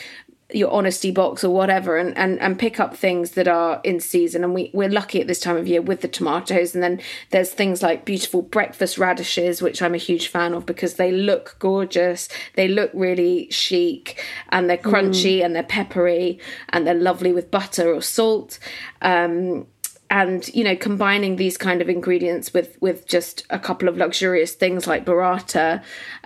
your 0.53 0.71
honesty 0.71 1.11
box 1.11 1.43
or 1.43 1.53
whatever 1.53 1.97
and, 1.97 2.17
and 2.17 2.39
and 2.39 2.57
pick 2.59 2.79
up 2.79 2.95
things 2.95 3.31
that 3.31 3.47
are 3.47 3.81
in 3.83 3.99
season. 3.99 4.43
And 4.43 4.53
we 4.53 4.71
we're 4.73 4.89
lucky 4.89 5.21
at 5.21 5.27
this 5.27 5.39
time 5.39 5.57
of 5.57 5.67
year 5.67 5.81
with 5.81 6.01
the 6.01 6.07
tomatoes. 6.07 6.73
And 6.73 6.83
then 6.83 7.01
there's 7.29 7.51
things 7.51 7.81
like 7.81 8.05
beautiful 8.05 8.41
breakfast 8.41 8.97
radishes 8.97 9.61
which 9.61 9.81
I'm 9.81 9.93
a 9.93 9.97
huge 9.97 10.27
fan 10.27 10.53
of 10.53 10.65
because 10.65 10.95
they 10.95 11.11
look 11.11 11.55
gorgeous. 11.59 12.27
They 12.55 12.67
look 12.67 12.91
really 12.93 13.49
chic 13.49 14.23
and 14.49 14.69
they're 14.69 14.77
crunchy 14.77 15.39
mm. 15.39 15.45
and 15.45 15.55
they're 15.55 15.63
peppery 15.63 16.39
and 16.69 16.85
they're 16.85 16.93
lovely 16.93 17.31
with 17.33 17.51
butter 17.51 17.93
or 17.93 18.01
salt. 18.01 18.59
Um, 19.01 19.67
and 20.11 20.53
you 20.53 20.63
know 20.63 20.75
combining 20.75 21.37
these 21.37 21.57
kind 21.57 21.81
of 21.81 21.89
ingredients 21.89 22.53
with 22.53 22.77
with 22.81 23.07
just 23.07 23.45
a 23.49 23.57
couple 23.57 23.87
of 23.87 23.97
luxurious 23.97 24.53
things 24.53 24.85
like 24.85 25.05
burrata 25.05 25.81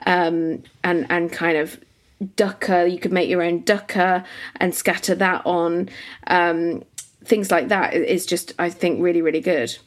um, 0.07 0.63
and 0.83 1.05
and 1.09 1.31
kind 1.31 1.57
of 1.57 1.79
dukkha 2.23 2.89
you 2.89 2.97
could 2.97 3.11
make 3.11 3.29
your 3.29 3.41
own 3.41 3.61
dukkha 3.63 4.23
and 4.57 4.73
scatter 4.73 5.15
that 5.15 5.41
on 5.45 5.89
um, 6.27 6.83
things 7.23 7.51
like 7.51 7.67
that 7.67 7.93
is 7.93 8.25
just 8.25 8.53
i 8.59 8.69
think 8.69 9.01
really 9.01 9.21
really 9.21 9.41
good 9.41 9.77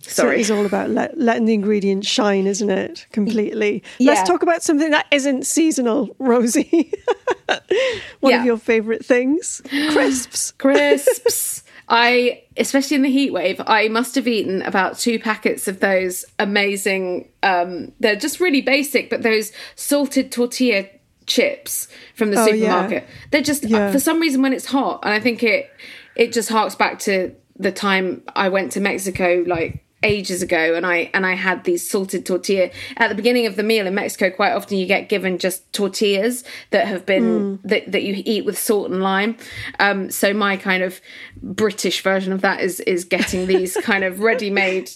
Sorry. 0.00 0.36
So 0.36 0.40
it's 0.40 0.58
all 0.60 0.64
about 0.64 0.90
let, 0.90 1.18
letting 1.18 1.44
the 1.44 1.54
ingredients 1.54 2.06
shine, 2.06 2.46
isn't 2.46 2.70
it? 2.70 3.06
Completely. 3.12 3.82
Yeah. 3.98 4.12
Let's 4.12 4.28
talk 4.28 4.42
about 4.42 4.62
something 4.62 4.90
that 4.92 5.06
isn't 5.10 5.44
seasonal, 5.44 6.14
Rosie. 6.18 6.92
One 8.20 8.32
yeah. 8.32 8.40
of 8.40 8.46
your 8.46 8.58
favourite 8.58 9.04
things 9.04 9.60
crisps. 9.90 10.52
Crisps. 10.58 11.64
I, 11.88 12.44
especially 12.56 12.96
in 12.96 13.02
the 13.02 13.10
heat 13.10 13.32
wave, 13.32 13.60
I 13.66 13.88
must 13.88 14.14
have 14.14 14.28
eaten 14.28 14.62
about 14.62 14.98
two 14.98 15.18
packets 15.18 15.68
of 15.68 15.80
those 15.80 16.24
amazing, 16.38 17.28
um, 17.42 17.92
they're 17.98 18.14
just 18.14 18.40
really 18.40 18.60
basic, 18.60 19.08
but 19.08 19.22
those 19.22 19.52
salted 19.74 20.30
tortilla 20.30 20.84
chips 21.28 21.86
from 22.14 22.32
the 22.32 22.40
oh, 22.40 22.44
supermarket. 22.44 23.04
Yeah. 23.04 23.14
They're 23.30 23.42
just 23.42 23.62
yeah. 23.62 23.92
for 23.92 24.00
some 24.00 24.18
reason 24.18 24.42
when 24.42 24.52
it's 24.52 24.66
hot, 24.66 25.00
and 25.04 25.12
I 25.12 25.20
think 25.20 25.44
it 25.44 25.70
it 26.16 26.32
just 26.32 26.48
harks 26.48 26.74
back 26.74 26.98
to 27.00 27.34
the 27.56 27.70
time 27.70 28.22
I 28.34 28.48
went 28.48 28.72
to 28.72 28.80
Mexico 28.80 29.44
like 29.46 29.84
ages 30.04 30.42
ago 30.42 30.74
and 30.74 30.86
I 30.86 31.10
and 31.12 31.26
I 31.26 31.34
had 31.34 31.64
these 31.64 31.88
salted 31.88 32.24
tortilla 32.24 32.70
at 32.98 33.08
the 33.08 33.16
beginning 33.16 33.46
of 33.46 33.56
the 33.56 33.64
meal 33.64 33.84
in 33.84 33.94
Mexico 33.96 34.30
quite 34.30 34.52
often 34.52 34.78
you 34.78 34.86
get 34.86 35.08
given 35.08 35.38
just 35.38 35.72
tortillas 35.72 36.44
that 36.70 36.86
have 36.86 37.04
been 37.04 37.58
mm. 37.58 37.62
that, 37.64 37.90
that 37.90 38.04
you 38.04 38.22
eat 38.24 38.44
with 38.44 38.56
salt 38.56 38.92
and 38.92 39.02
lime 39.02 39.36
um 39.80 40.08
so 40.08 40.32
my 40.32 40.56
kind 40.56 40.84
of 40.84 41.00
British 41.42 42.00
version 42.02 42.32
of 42.32 42.42
that 42.42 42.60
is 42.60 42.78
is 42.80 43.04
getting 43.04 43.48
these 43.48 43.76
kind 43.82 44.04
of 44.04 44.20
ready-made 44.28 44.88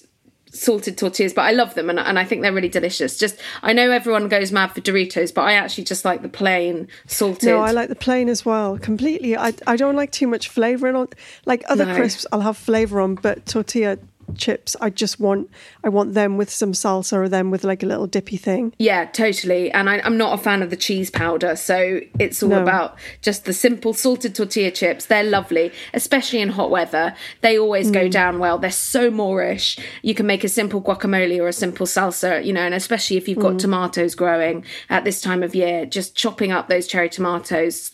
salted 0.53 0.99
tortillas, 0.99 1.33
but 1.33 1.43
I 1.43 1.53
love 1.53 1.75
them 1.75 1.91
and, 1.91 1.99
and 1.99 2.19
I 2.19 2.25
think 2.25 2.43
they're 2.43 2.53
really 2.53 2.69
delicious. 2.69 3.19
Just 3.19 3.37
I 3.63 3.73
know 3.73 3.91
everyone 3.91 4.29
goes 4.29 4.53
mad 4.53 4.69
for 4.69 4.81
Doritos, 4.81 5.33
but 5.35 5.43
I 5.43 5.55
actually 5.55 5.85
just 5.85 6.05
like 6.05 6.23
the 6.23 6.29
plain 6.29 6.89
salted. 7.07 7.49
No, 7.49 7.59
I 7.59 7.73
like 7.73 7.89
the 7.89 7.95
plain 7.95 8.29
as 8.29 8.45
well. 8.45 8.79
Completely. 8.79 9.37
I 9.37 9.53
I 9.67 9.77
don't 9.77 9.97
like 9.97 10.13
too 10.13 10.27
much 10.27 10.49
flavour 10.49 10.95
on. 10.95 11.09
Like 11.47 11.65
other 11.69 11.87
no. 11.87 11.95
crisps, 11.95 12.27
I'll 12.33 12.41
have 12.41 12.57
flavour 12.57 13.01
on, 13.01 13.17
but 13.17 13.47
tortilla 13.47 13.99
chips. 14.37 14.77
I 14.81 14.91
just 14.91 15.21
want 15.21 15.51
I 15.85 15.89
want 15.89 16.15
them 16.15 16.37
with 16.37 16.51
some 16.51 16.73
salsa 16.73 17.15
or 17.15 17.29
them 17.29 17.51
with 17.51 17.65
like 17.65 17.83
a 17.83 17.87
little 17.87 18.07
dippy 18.07 18.37
thing. 18.37 18.75
Yeah, 18.79 19.07
totally. 19.07 19.71
And 19.71 19.89
I, 19.89 19.99
am 20.07 20.17
not 20.17 20.39
a 20.39 20.43
fan 20.43 20.63
of 20.63 20.71
the 20.71 20.77
cheese 20.77 21.11
powder, 21.11 21.57
so 21.57 22.01
it's 22.19 22.43
all 22.43 22.51
no. 22.51 22.63
about 22.63 22.97
just 23.21 23.45
the 23.45 23.53
simple 23.53 23.95
salted 23.95 24.35
tortilla 24.35 24.71
chips. 24.71 25.07
They're 25.07 25.25
lovely, 25.25 25.73
especially 25.95 26.41
in 26.41 26.51
hot 26.51 26.71
weather. 26.71 27.15
They 27.41 27.59
always 27.59 27.91
mm. 27.91 27.95
go 27.95 28.09
down 28.09 28.39
well. 28.39 28.59
They're 28.59 28.71
so 28.71 29.11
moreish. 29.11 29.79
You 30.03 30.15
can 30.15 30.27
make 30.27 30.45
a 30.45 30.49
simple 30.49 30.83
guacamole 30.83 31.41
or 31.41 31.49
a 31.49 31.53
simple 31.53 31.87
salsa, 31.87 32.45
you 32.45 32.53
know, 32.53 32.63
and 32.63 32.75
especially 32.75 33.17
if 33.17 33.29
you've 33.29 33.39
got 33.39 33.55
mm. 33.55 33.59
tomatoes 33.59 34.15
growing 34.15 34.65
at 34.91 35.05
this 35.05 35.21
time 35.21 35.43
of 35.43 35.55
year, 35.55 35.87
just 35.87 36.15
chopping 36.15 36.53
up 36.53 36.69
those 36.69 36.87
cherry 36.87 37.09
tomatoes, 37.09 37.93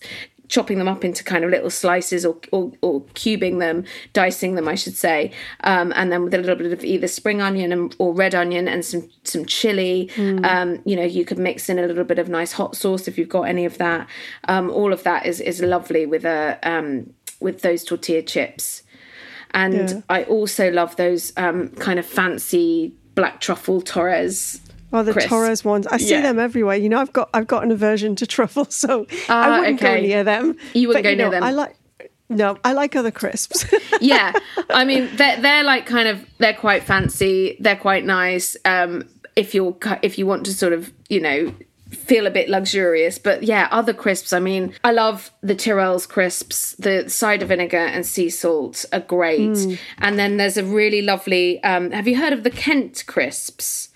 chopping 0.49 0.79
them 0.79 0.89
up 0.89 1.05
into 1.05 1.23
kind 1.23 1.45
of 1.45 1.51
little 1.51 1.71
slices 1.71 2.25
or, 2.25 2.37
or, 2.53 2.73
or 2.81 3.03
cubing 3.15 3.61
them, 3.61 3.85
dicing 4.13 4.55
them, 4.55 4.67
I 4.67 4.75
should 4.75 4.97
say, 4.97 5.33
um, 5.65 5.93
and 5.95 6.11
then 6.11 6.25
with 6.25 6.35
a 6.35 6.39
little 6.39 6.57
bit 6.57 6.73
of 6.73 6.85
either 6.85 7.07
spring 7.07 7.41
onion 7.41 7.73
and, 7.73 7.95
or 7.99 8.15
red 8.15 8.35
onion 8.35 8.69
and 8.69 8.85
some 8.85 9.09
some 9.25 9.45
chili. 9.45 10.11
Mm. 10.15 10.45
Um, 10.45 10.83
you 10.85 10.97
know, 10.97 11.05
you 11.05 11.25
could 11.25 11.39
mix 11.39 11.69
in 11.69 11.79
a 11.79 11.87
little 11.87 12.05
bit 12.05 12.19
of 12.19 12.29
nice 12.29 12.53
hot 12.53 12.77
sauce 12.77 13.07
if 13.07 13.19
you've 13.19 13.29
got 13.29 13.43
any 13.43 13.65
of 13.65 13.79
that. 13.79 14.09
Um, 14.49 14.71
all 14.71 14.93
of 14.93 15.03
that 15.05 15.27
is 15.27 15.41
is 15.41 15.61
lovely 15.61 16.07
with 16.07 16.25
a 16.25 16.59
um, 16.63 17.13
with 17.41 17.63
those 17.63 17.85
tortilla 17.85 18.23
chips. 18.23 18.83
And 19.53 19.91
yeah. 19.91 20.01
I 20.09 20.25
also 20.25 20.71
love 20.71 20.97
those 20.97 21.33
um, 21.37 21.71
kind 21.71 21.99
of 21.99 22.05
fancy 22.05 22.95
black 23.15 23.41
truffle 23.41 23.81
Torres 23.81 24.61
Oh, 24.93 25.03
the 25.03 25.13
crisp. 25.13 25.29
Torres 25.29 25.65
ones. 25.65 25.87
I 25.87 25.99
see 25.99 26.11
yeah. 26.11 26.23
them 26.23 26.39
everywhere. 26.39 26.77
You 26.77 26.89
know, 26.89 26.99
I've 26.99 27.13
got 27.13 27.29
I've 27.35 27.47
got 27.47 27.63
an 27.63 27.71
aversion 27.71 28.17
to 28.17 28.27
truffle, 28.27 28.65
so 28.67 29.07
uh, 29.29 29.33
I 29.33 29.61
wouldn't 29.61 29.83
okay. 29.83 30.01
go 30.01 30.07
near 30.07 30.25
them. 30.25 30.57
You 30.73 30.89
wouldn't 30.89 31.05
but, 31.05 31.09
go 31.09 31.11
you 31.11 31.17
know, 31.17 31.31
near 31.31 31.41
them. 31.41 31.43
I 31.43 31.51
like 31.51 31.77
no, 32.31 32.59
I 32.65 32.73
like 32.73 32.95
other 32.97 33.11
crisps. 33.11 33.65
yeah, 34.01 34.33
I 34.71 34.85
mean 34.85 35.09
they're 35.17 35.41
they're 35.41 35.65
like 35.65 35.87
kind 35.87 36.09
of 36.09 36.25
they're 36.39 36.55
quite 36.55 36.85
fancy. 36.85 37.57
They're 37.61 37.77
quite 37.77 38.05
nice. 38.05 38.57
Um, 38.65 39.09
if 39.37 39.55
you're 39.55 39.77
if 40.03 40.19
you 40.19 40.27
want 40.27 40.47
to 40.47 40.55
sort 40.55 40.73
of 40.73 40.93
you 41.09 41.21
know 41.21 41.55
feel 41.91 42.27
a 42.27 42.31
bit 42.31 42.49
luxurious. 42.49 43.19
But 43.19 43.43
yeah, 43.43 43.69
other 43.71 43.95
crisps. 43.95 44.33
I 44.33 44.41
mean, 44.41 44.75
I 44.85 44.93
love 44.93 45.31
the 45.43 45.55
Tyrrell's 45.55 46.07
crisps. 46.07 46.75
The 46.79 47.09
cider 47.09 47.47
vinegar 47.47 47.79
and 47.79 48.05
sea 48.05 48.31
salt 48.31 48.85
are 48.93 49.01
great. 49.01 49.51
Mm. 49.51 49.79
And 49.99 50.19
then 50.19 50.37
there's 50.37 50.57
a 50.57 50.65
really 50.65 51.03
lovely. 51.03 51.63
Um, 51.63 51.91
have 51.93 52.07
you 52.07 52.19
heard 52.19 52.33
of 52.33 52.45
the 52.45 52.51
Kent 52.51 53.05
crisps? 53.07 53.89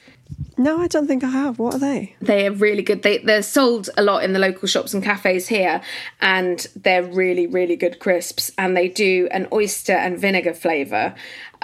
No, 0.56 0.80
I 0.80 0.86
don't 0.86 1.06
think 1.06 1.24
I 1.24 1.30
have. 1.30 1.58
What 1.58 1.74
are 1.74 1.78
they? 1.78 2.14
They 2.20 2.46
are 2.46 2.52
really 2.52 2.82
good. 2.82 3.02
They 3.02 3.18
they're 3.18 3.42
sold 3.42 3.88
a 3.96 4.02
lot 4.02 4.24
in 4.24 4.32
the 4.32 4.38
local 4.38 4.68
shops 4.68 4.94
and 4.94 5.02
cafes 5.02 5.48
here, 5.48 5.80
and 6.20 6.66
they're 6.76 7.02
really 7.02 7.46
really 7.46 7.76
good 7.76 7.98
crisps. 7.98 8.50
And 8.58 8.76
they 8.76 8.88
do 8.88 9.28
an 9.30 9.48
oyster 9.52 9.94
and 9.94 10.18
vinegar 10.18 10.54
flavour. 10.54 11.14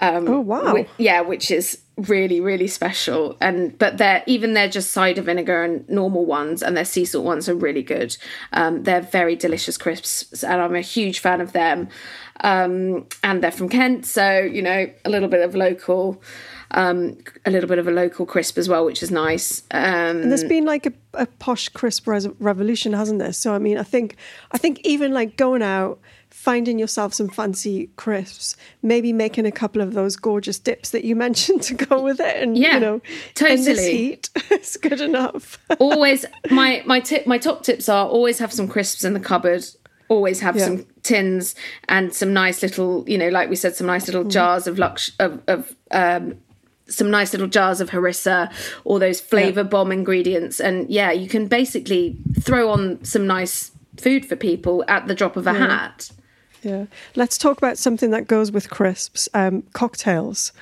Um, 0.00 0.28
oh 0.28 0.40
wow! 0.40 0.86
yeah, 0.96 1.20
which 1.20 1.50
is 1.50 1.78
really 1.98 2.40
really 2.40 2.68
special 2.68 3.36
and 3.40 3.76
but 3.76 3.98
they're 3.98 4.22
even 4.26 4.54
they're 4.54 4.68
just 4.68 4.92
cider 4.92 5.20
vinegar 5.20 5.64
and 5.64 5.88
normal 5.88 6.24
ones 6.24 6.62
and 6.62 6.76
their 6.76 6.84
sea 6.84 7.04
salt 7.04 7.24
ones 7.24 7.48
are 7.48 7.56
really 7.56 7.82
good 7.82 8.16
um, 8.52 8.84
they're 8.84 9.00
very 9.00 9.34
delicious 9.34 9.76
crisps 9.76 10.44
and 10.44 10.62
i'm 10.62 10.76
a 10.76 10.80
huge 10.80 11.18
fan 11.18 11.40
of 11.40 11.52
them 11.52 11.88
um, 12.44 13.04
and 13.24 13.42
they're 13.42 13.50
from 13.50 13.68
kent 13.68 14.06
so 14.06 14.38
you 14.38 14.62
know 14.62 14.88
a 15.04 15.10
little 15.10 15.28
bit 15.28 15.44
of 15.44 15.56
local 15.56 16.22
um, 16.72 17.16
a 17.46 17.50
little 17.50 17.68
bit 17.68 17.78
of 17.78 17.88
a 17.88 17.90
local 17.90 18.26
crisp 18.26 18.58
as 18.58 18.68
well 18.68 18.84
which 18.84 19.02
is 19.02 19.10
nice 19.10 19.62
um, 19.70 20.22
and 20.22 20.30
there's 20.30 20.44
been 20.44 20.64
like 20.64 20.86
a, 20.86 20.92
a 21.14 21.26
posh 21.26 21.68
crisp 21.70 22.06
res- 22.06 22.28
revolution 22.38 22.92
hasn't 22.92 23.18
there 23.18 23.32
so 23.32 23.54
i 23.54 23.58
mean 23.58 23.78
i 23.78 23.82
think 23.82 24.16
i 24.52 24.58
think 24.58 24.80
even 24.84 25.12
like 25.12 25.36
going 25.36 25.62
out 25.62 25.98
finding 26.30 26.78
yourself 26.78 27.14
some 27.14 27.28
fancy 27.28 27.90
crisps, 27.96 28.56
maybe 28.82 29.12
making 29.12 29.46
a 29.46 29.52
couple 29.52 29.82
of 29.82 29.94
those 29.94 30.16
gorgeous 30.16 30.58
dips 30.58 30.90
that 30.90 31.04
you 31.04 31.16
mentioned 31.26 31.62
to 31.62 31.74
go 31.74 32.02
with 32.02 32.20
it, 32.20 32.42
and 32.42 32.56
yeah, 32.56 32.74
you 32.74 32.80
know, 32.80 33.02
totally. 33.34 33.62
this 33.62 33.86
heat, 33.86 34.30
it's 34.50 34.76
good 34.76 35.00
enough. 35.00 35.58
always, 35.78 36.24
my 36.50 36.82
my 36.86 37.00
tip, 37.00 37.26
my 37.26 37.38
top 37.38 37.62
tips 37.62 37.88
are 37.88 38.06
always 38.06 38.38
have 38.38 38.52
some 38.52 38.68
crisps 38.68 39.04
in 39.04 39.14
the 39.14 39.20
cupboard. 39.20 39.64
Always 40.10 40.40
have 40.40 40.56
yeah. 40.56 40.64
some 40.64 40.86
tins 41.02 41.54
and 41.86 42.14
some 42.14 42.32
nice 42.32 42.62
little, 42.62 43.06
you 43.06 43.18
know, 43.18 43.28
like 43.28 43.50
we 43.50 43.56
said, 43.56 43.76
some 43.76 43.86
nice 43.86 44.06
little 44.06 44.24
mm. 44.24 44.30
jars 44.30 44.66
of 44.66 44.78
lux 44.78 45.12
of, 45.20 45.42
of 45.46 45.76
um, 45.90 46.38
some 46.88 47.10
nice 47.10 47.32
little 47.32 47.48
jars 47.48 47.80
of 47.80 47.90
harissa, 47.90 48.52
all 48.84 48.98
those 48.98 49.20
flavor 49.20 49.64
bomb 49.64 49.92
ingredients, 49.92 50.60
and 50.60 50.88
yeah, 50.90 51.12
you 51.12 51.28
can 51.28 51.46
basically 51.46 52.16
throw 52.40 52.70
on 52.70 53.02
some 53.04 53.26
nice 53.26 53.70
food 53.96 54.26
for 54.26 54.36
people 54.36 54.84
at 54.88 55.06
the 55.06 55.14
drop 55.14 55.36
of 55.36 55.46
a 55.46 55.52
yeah. 55.52 55.58
hat. 55.58 56.10
Yeah. 56.62 56.86
Let's 57.14 57.38
talk 57.38 57.58
about 57.58 57.78
something 57.78 58.10
that 58.10 58.26
goes 58.26 58.50
with 58.50 58.70
crisps 58.70 59.28
um, 59.34 59.62
cocktails. 59.72 60.52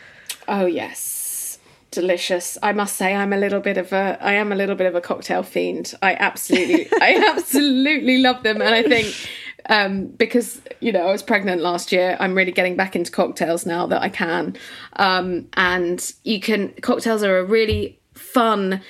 Oh, 0.49 0.67
yes. 0.67 1.59
Delicious. 1.91 2.59
I 2.63 2.73
must 2.73 2.97
say, 2.97 3.15
I'm 3.15 3.33
a 3.33 3.37
little 3.37 3.61
bit 3.61 3.79
of 3.79 3.93
a, 3.93 4.19
I 4.21 4.35
am 4.35 4.53
a 4.53 4.55
little 4.55 4.77
bit 4.77 4.87
of 4.87 4.95
a 4.95 5.01
cocktail 5.01 5.43
fiend. 5.43 5.95
I 6.03 6.15
absolutely, 6.15 6.89
I 7.01 7.33
absolutely 7.35 8.19
love 8.19 8.43
them. 8.43 8.61
And 8.61 8.75
I 8.75 8.83
think, 8.83 9.15
um, 9.69 10.07
because, 10.07 10.61
you 10.81 10.93
know, 10.93 11.07
I 11.07 11.13
was 11.13 11.23
pregnant 11.23 11.63
last 11.63 11.93
year, 11.93 12.17
I'm 12.21 12.35
really 12.35 12.53
getting 12.53 12.77
back 12.77 12.97
into 12.97 13.11
cocktails 13.11 13.67
now 13.67 13.87
that 13.87 14.03
I 14.03 14.09
can. 14.09 14.57
Um, 14.95 15.49
and 15.55 16.13
you 16.25 16.41
can, 16.41 16.73
cocktails 16.83 17.23
are 17.23 17.39
a 17.39 17.45
really 17.45 17.99
fun, 18.15 18.81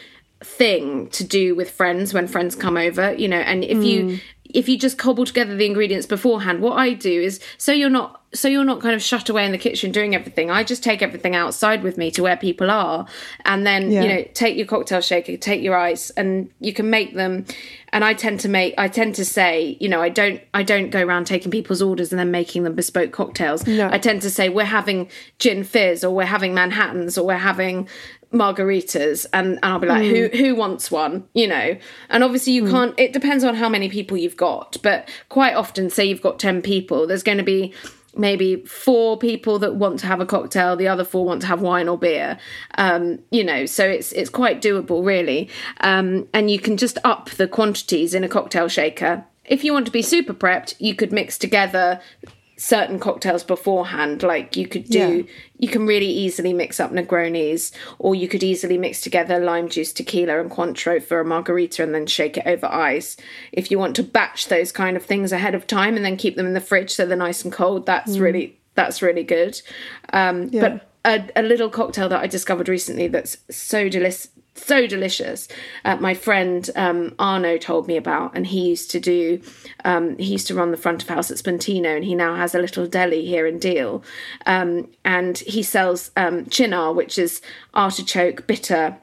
thing 0.45 1.09
to 1.09 1.25
do 1.25 1.55
with 1.55 1.71
friends 1.71 2.13
when 2.13 2.29
friends 2.29 2.55
come 2.55 2.77
over 2.77 3.15
you 3.15 3.27
know 3.27 3.39
and 3.39 3.65
if 3.65 3.79
mm. 3.79 3.87
you 3.87 4.21
if 4.45 4.69
you 4.69 4.79
just 4.79 4.99
cobble 4.99 5.25
together 5.25 5.57
the 5.57 5.65
ingredients 5.65 6.07
beforehand 6.07 6.61
what 6.61 6.75
i 6.75 6.93
do 6.93 7.23
is 7.23 7.41
so 7.57 7.73
you're 7.73 7.89
not 7.89 8.23
so 8.35 8.49
you're 8.49 8.65
not 8.65 8.81
kind 8.81 8.95
of 8.95 9.03
shut 9.03 9.29
away 9.29 9.45
in 9.45 9.53
the 9.53 9.59
kitchen 9.59 9.93
doing 9.93 10.15
everything 10.15 10.51
i 10.51 10.63
just 10.63 10.83
take 10.83 11.03
everything 11.03 11.35
outside 11.35 11.83
with 11.83 11.97
me 11.97 12.11
to 12.11 12.23
where 12.23 12.37
people 12.37 12.71
are 12.71 13.07
and 13.45 13.67
then 13.67 13.91
yeah. 13.91 14.03
you 14.03 14.09
know 14.09 14.25
take 14.35 14.57
your 14.57 14.67
cocktail 14.67 15.01
shaker 15.01 15.37
take 15.37 15.63
your 15.63 15.77
ice 15.77 16.11
and 16.11 16.51
you 16.61 16.73
can 16.73 16.91
make 16.91 17.15
them 17.15 17.45
and 17.93 18.05
i 18.05 18.13
tend 18.13 18.41
to 18.41 18.49
make 18.49 18.75
i 18.79 18.89
tend 18.89 19.15
to 19.15 19.25
say 19.25 19.77
you 19.81 19.89
know 19.89 20.03
i 20.03 20.09
don't 20.09 20.41
i 20.55 20.63
don't 20.63 20.91
go 20.91 21.03
around 21.03 21.27
taking 21.27 21.51
people's 21.51 21.81
orders 21.81 22.13
and 22.13 22.19
then 22.19 22.31
making 22.31 22.65
them 22.65 22.75
bespoke 22.75 23.13
cocktails 23.13 23.67
no. 23.67 23.89
i 23.91 23.99
tend 23.99 24.21
to 24.21 24.31
say 24.31 24.49
we're 24.49 24.65
having 24.65 25.09
gin 25.39 25.63
fizz 25.63 26.05
or 26.05 26.15
we're 26.15 26.25
having 26.25 26.53
manhattans 26.53 27.17
or 27.17 27.27
we're 27.27 27.37
having 27.37 27.89
margaritas 28.33 29.25
and, 29.33 29.55
and 29.55 29.65
I'll 29.65 29.79
be 29.79 29.87
like, 29.87 30.03
mm. 30.03 30.31
who 30.31 30.37
who 30.37 30.55
wants 30.55 30.91
one? 30.91 31.27
You 31.33 31.47
know? 31.47 31.77
And 32.11 32.25
obviously 32.25 32.55
you 32.55 32.65
mm. 32.65 32.71
can't 32.71 32.95
it 32.99 33.13
depends 33.13 33.45
on 33.45 33.55
how 33.55 33.69
many 33.69 33.89
people 33.89 34.17
you've 34.17 34.37
got, 34.37 34.77
but 34.83 35.09
quite 35.29 35.55
often, 35.55 35.91
say 35.91 36.05
you've 36.05 36.23
got 36.23 36.39
ten 36.39 36.61
people, 36.61 37.07
there's 37.07 37.23
going 37.23 37.39
to 37.39 37.45
be 37.45 37.73
maybe 38.19 38.57
four 38.65 39.19
people 39.19 39.59
that 39.59 39.77
want 39.77 39.99
to 40.01 40.07
have 40.07 40.21
a 40.21 40.27
cocktail 40.27 40.77
the 40.77 40.89
other 40.89 41.05
four 41.05 41.25
want 41.25 41.41
to 41.43 41.47
have 41.47 41.61
wine 41.61 41.89
or 41.89 41.99
beer. 41.99 42.39
Um, 42.79 43.21
you 43.31 43.45
know 43.45 43.67
so 43.67 43.87
it's 43.87 44.13
it's 44.13 44.31
quite 44.31 44.63
doable 44.63 45.05
really. 45.05 45.49
Um, 45.81 46.29
and 46.33 46.51
you 46.51 46.59
can 46.59 46.77
just 46.77 46.99
up 47.05 47.31
the 47.31 47.49
quantities 47.49 48.15
in 48.15 48.25
a 48.25 48.29
cocktail 48.29 48.69
shaker. 48.69 49.25
If 49.45 49.63
you 49.63 49.73
want 49.73 49.87
to 49.87 49.93
be 49.93 50.03
super 50.03 50.35
prepped 50.35 50.75
you 50.79 50.95
could 50.95 51.13
mix 51.13 51.39
together 51.39 52.01
certain 52.57 52.99
cocktails 52.99 53.45
beforehand 53.45 54.23
like 54.23 54.57
you 54.57 54.67
could 54.67 54.85
do 54.85 55.27
yeah. 55.27 55.33
you 55.59 55.69
can 55.69 55.87
really 55.87 56.09
easily 56.09 56.55
mix 56.55 56.81
up 56.81 56.91
negronis 56.91 57.71
or 57.99 58.15
you 58.15 58.27
could 58.27 58.43
easily 58.43 58.79
mix 58.79 59.03
together 59.03 59.39
lime 59.39 59.69
juice 59.69 59.93
tequila 59.93 60.41
and 60.41 60.51
cointreau 60.51 61.03
for 61.03 61.21
a 61.21 61.25
margarita 61.25 61.83
and 61.83 61.95
then 61.95 62.07
shake 62.07 62.39
it 62.39 62.47
over 62.47 62.67
ice 62.67 63.17
if 63.53 63.71
you 63.71 63.79
want 63.79 63.95
to 63.95 64.03
batch 64.03 64.49
those 64.49 64.73
kind 64.73 64.97
of 64.97 65.05
things 65.05 65.33
ahead 65.33 65.55
of 65.55 65.67
time 65.67 65.97
and 65.97 66.05
then 66.05 66.17
keep 66.17 66.37
them 66.37 66.47
in 66.47 66.55
the 66.55 66.61
fridge 66.61 66.91
so 66.91 67.05
they're 67.05 67.17
nice 67.17 67.45
and 67.45 67.53
cold 67.53 67.85
that's 67.85 68.17
mm. 68.17 68.21
really 68.21 68.59
that's 68.75 69.03
really 69.03 69.25
good 69.25 69.61
um, 70.15 70.49
yeah. 70.51 70.61
but 70.61 70.91
a, 71.05 71.41
a, 71.41 71.43
little 71.43 71.69
cocktail 71.69 72.09
that 72.09 72.23
i 72.23 72.27
discovered 72.27 72.71
recently 72.71 73.07
that's 73.07 73.37
so 73.51 73.89
delicious 73.91 74.29
so 74.57 74.87
delicious. 74.87 75.49
Uh, 75.85 75.97
my 75.97 76.15
friend 76.15 76.69
um, 76.77 77.15
Arno 77.19 77.57
told 77.59 77.87
me 77.87 77.97
about, 77.97 78.33
and 78.35 78.47
he 78.47 78.69
used 78.69 78.91
to 78.93 79.01
do. 79.01 79.41
Um, 79.85 80.17
he 80.19 80.33
used 80.33 80.47
to 80.49 80.55
run 80.55 80.71
the 80.71 80.77
front 80.77 81.03
of 81.03 81.09
house 81.09 81.31
at 81.31 81.39
Spuntino, 81.39 81.95
and 81.95 82.05
he 82.05 82.15
now 82.15 82.35
has 82.37 82.55
a 82.55 82.59
little 82.59 82.87
deli 82.87 83.25
here 83.25 83.47
in 83.47 83.59
Deal. 83.59 84.03
Um, 84.47 84.89
and 85.05 85.39
he 85.39 85.63
sells 85.63 86.11
um, 86.17 86.47
Cynar, 86.47 86.95
which 86.95 87.19
is 87.19 87.41
artichoke 87.75 88.47
bitter. 88.47 88.97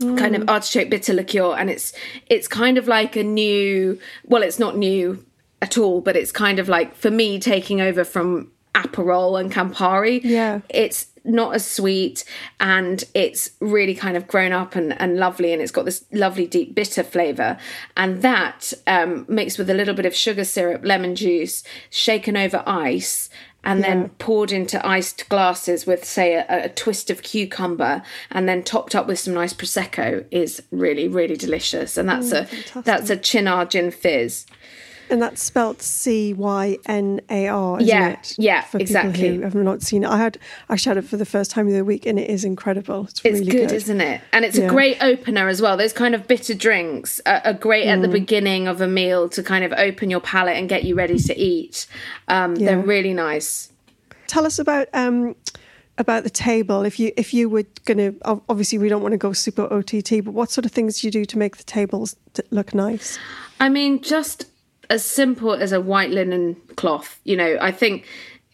Mm. 0.00 0.18
Kind 0.18 0.36
of 0.36 0.42
mm. 0.42 0.50
artichoke 0.50 0.90
bitter 0.90 1.14
liqueur, 1.14 1.54
and 1.56 1.70
it's 1.70 1.92
it's 2.26 2.48
kind 2.48 2.78
of 2.78 2.88
like 2.88 3.16
a 3.16 3.22
new. 3.22 3.98
Well, 4.24 4.42
it's 4.42 4.58
not 4.58 4.76
new 4.76 5.24
at 5.62 5.78
all, 5.78 6.00
but 6.00 6.16
it's 6.16 6.32
kind 6.32 6.58
of 6.58 6.68
like 6.68 6.94
for 6.94 7.10
me 7.10 7.38
taking 7.38 7.80
over 7.80 8.04
from 8.04 8.50
Aperol 8.74 9.40
and 9.40 9.52
Campari. 9.52 10.20
Yeah, 10.22 10.60
it's 10.68 11.06
not 11.24 11.54
as 11.54 11.66
sweet 11.66 12.24
and 12.60 13.04
it's 13.14 13.50
really 13.60 13.94
kind 13.94 14.16
of 14.16 14.28
grown 14.28 14.52
up 14.52 14.74
and, 14.76 14.98
and 15.00 15.16
lovely 15.16 15.52
and 15.52 15.62
it's 15.62 15.72
got 15.72 15.84
this 15.84 16.04
lovely 16.12 16.46
deep 16.46 16.74
bitter 16.74 17.02
flavor 17.02 17.58
and 17.96 18.22
that 18.22 18.72
um, 18.86 19.24
mixed 19.28 19.58
with 19.58 19.70
a 19.70 19.74
little 19.74 19.94
bit 19.94 20.06
of 20.06 20.14
sugar 20.14 20.44
syrup 20.44 20.84
lemon 20.84 21.14
juice 21.14 21.64
shaken 21.90 22.36
over 22.36 22.62
ice 22.66 23.30
and 23.64 23.80
yeah. 23.80 23.88
then 23.88 24.08
poured 24.18 24.52
into 24.52 24.84
iced 24.86 25.28
glasses 25.28 25.86
with 25.86 26.04
say 26.04 26.34
a, 26.34 26.46
a, 26.48 26.68
twist 26.68 27.08
of 27.10 27.22
cucumber 27.22 28.02
and 28.30 28.46
then 28.48 28.62
topped 28.62 28.94
up 28.94 29.06
with 29.06 29.18
some 29.18 29.34
nice 29.34 29.54
prosecco 29.54 30.24
is 30.30 30.62
really 30.70 31.08
really 31.08 31.36
delicious 31.36 31.96
and 31.96 32.08
that's 32.08 32.32
oh, 32.32 32.40
a 32.40 32.44
fantastic. 32.44 32.84
that's 32.84 33.10
a 33.10 33.16
Cynar 33.16 33.68
gin 33.68 33.90
fizz 33.90 34.46
and 35.10 35.20
that's 35.20 35.42
spelt 35.42 35.82
C 35.82 36.32
Y 36.34 36.78
N 36.86 37.20
A 37.30 37.48
R. 37.48 37.80
Yeah, 37.80 38.10
it? 38.10 38.34
yeah, 38.38 38.62
for 38.62 38.78
exactly. 38.78 39.36
Who 39.36 39.42
have 39.42 39.54
not 39.54 39.82
seen 39.82 40.04
it, 40.04 40.08
I 40.08 40.18
had 40.18 40.38
actually 40.68 40.90
had 40.90 41.04
it 41.04 41.08
for 41.08 41.16
the 41.16 41.26
first 41.26 41.50
time 41.50 41.66
of 41.66 41.72
the 41.72 41.84
week, 41.84 42.06
and 42.06 42.18
it 42.18 42.30
is 42.30 42.44
incredible. 42.44 43.04
It's, 43.04 43.20
it's 43.24 43.40
really 43.40 43.50
good, 43.50 43.68
good, 43.68 43.72
isn't 43.76 44.00
it? 44.00 44.20
And 44.32 44.44
it's 44.44 44.58
yeah. 44.58 44.64
a 44.64 44.68
great 44.68 45.02
opener 45.02 45.48
as 45.48 45.60
well. 45.60 45.76
Those 45.76 45.92
kind 45.92 46.14
of 46.14 46.26
bitter 46.26 46.54
drinks 46.54 47.20
are, 47.26 47.42
are 47.44 47.52
great 47.52 47.86
mm. 47.86 47.92
at 47.92 48.02
the 48.02 48.08
mm. 48.08 48.12
beginning 48.12 48.66
of 48.66 48.80
a 48.80 48.88
meal 48.88 49.28
to 49.30 49.42
kind 49.42 49.64
of 49.64 49.72
open 49.72 50.10
your 50.10 50.20
palate 50.20 50.56
and 50.56 50.68
get 50.68 50.84
you 50.84 50.94
ready 50.94 51.18
to 51.18 51.38
eat. 51.38 51.86
Um, 52.28 52.56
yeah. 52.56 52.66
They're 52.66 52.78
really 52.80 53.14
nice. 53.14 53.72
Tell 54.26 54.46
us 54.46 54.58
about. 54.58 54.88
Um, 54.92 55.36
about 55.96 56.24
the 56.24 56.30
table 56.30 56.82
if 56.82 56.98
you 56.98 57.12
if 57.16 57.32
you 57.32 57.48
were 57.48 57.64
going 57.84 57.98
to 57.98 58.42
obviously 58.48 58.78
we 58.78 58.88
don't 58.88 59.00
want 59.00 59.12
to 59.12 59.16
go 59.16 59.32
super 59.32 59.72
ott 59.72 59.92
but 60.24 60.34
what 60.34 60.50
sort 60.50 60.64
of 60.64 60.72
things 60.72 61.00
do 61.00 61.06
you 61.06 61.10
do 61.12 61.24
to 61.24 61.38
make 61.38 61.56
the 61.56 61.62
tables 61.62 62.16
look 62.50 62.74
nice 62.74 63.16
i 63.60 63.68
mean 63.68 64.02
just 64.02 64.46
as 64.94 65.04
simple 65.04 65.52
as 65.52 65.72
a 65.72 65.80
white 65.80 66.10
linen 66.10 66.54
cloth. 66.76 67.20
You 67.24 67.36
know, 67.36 67.58
I 67.60 67.72
think 67.72 68.06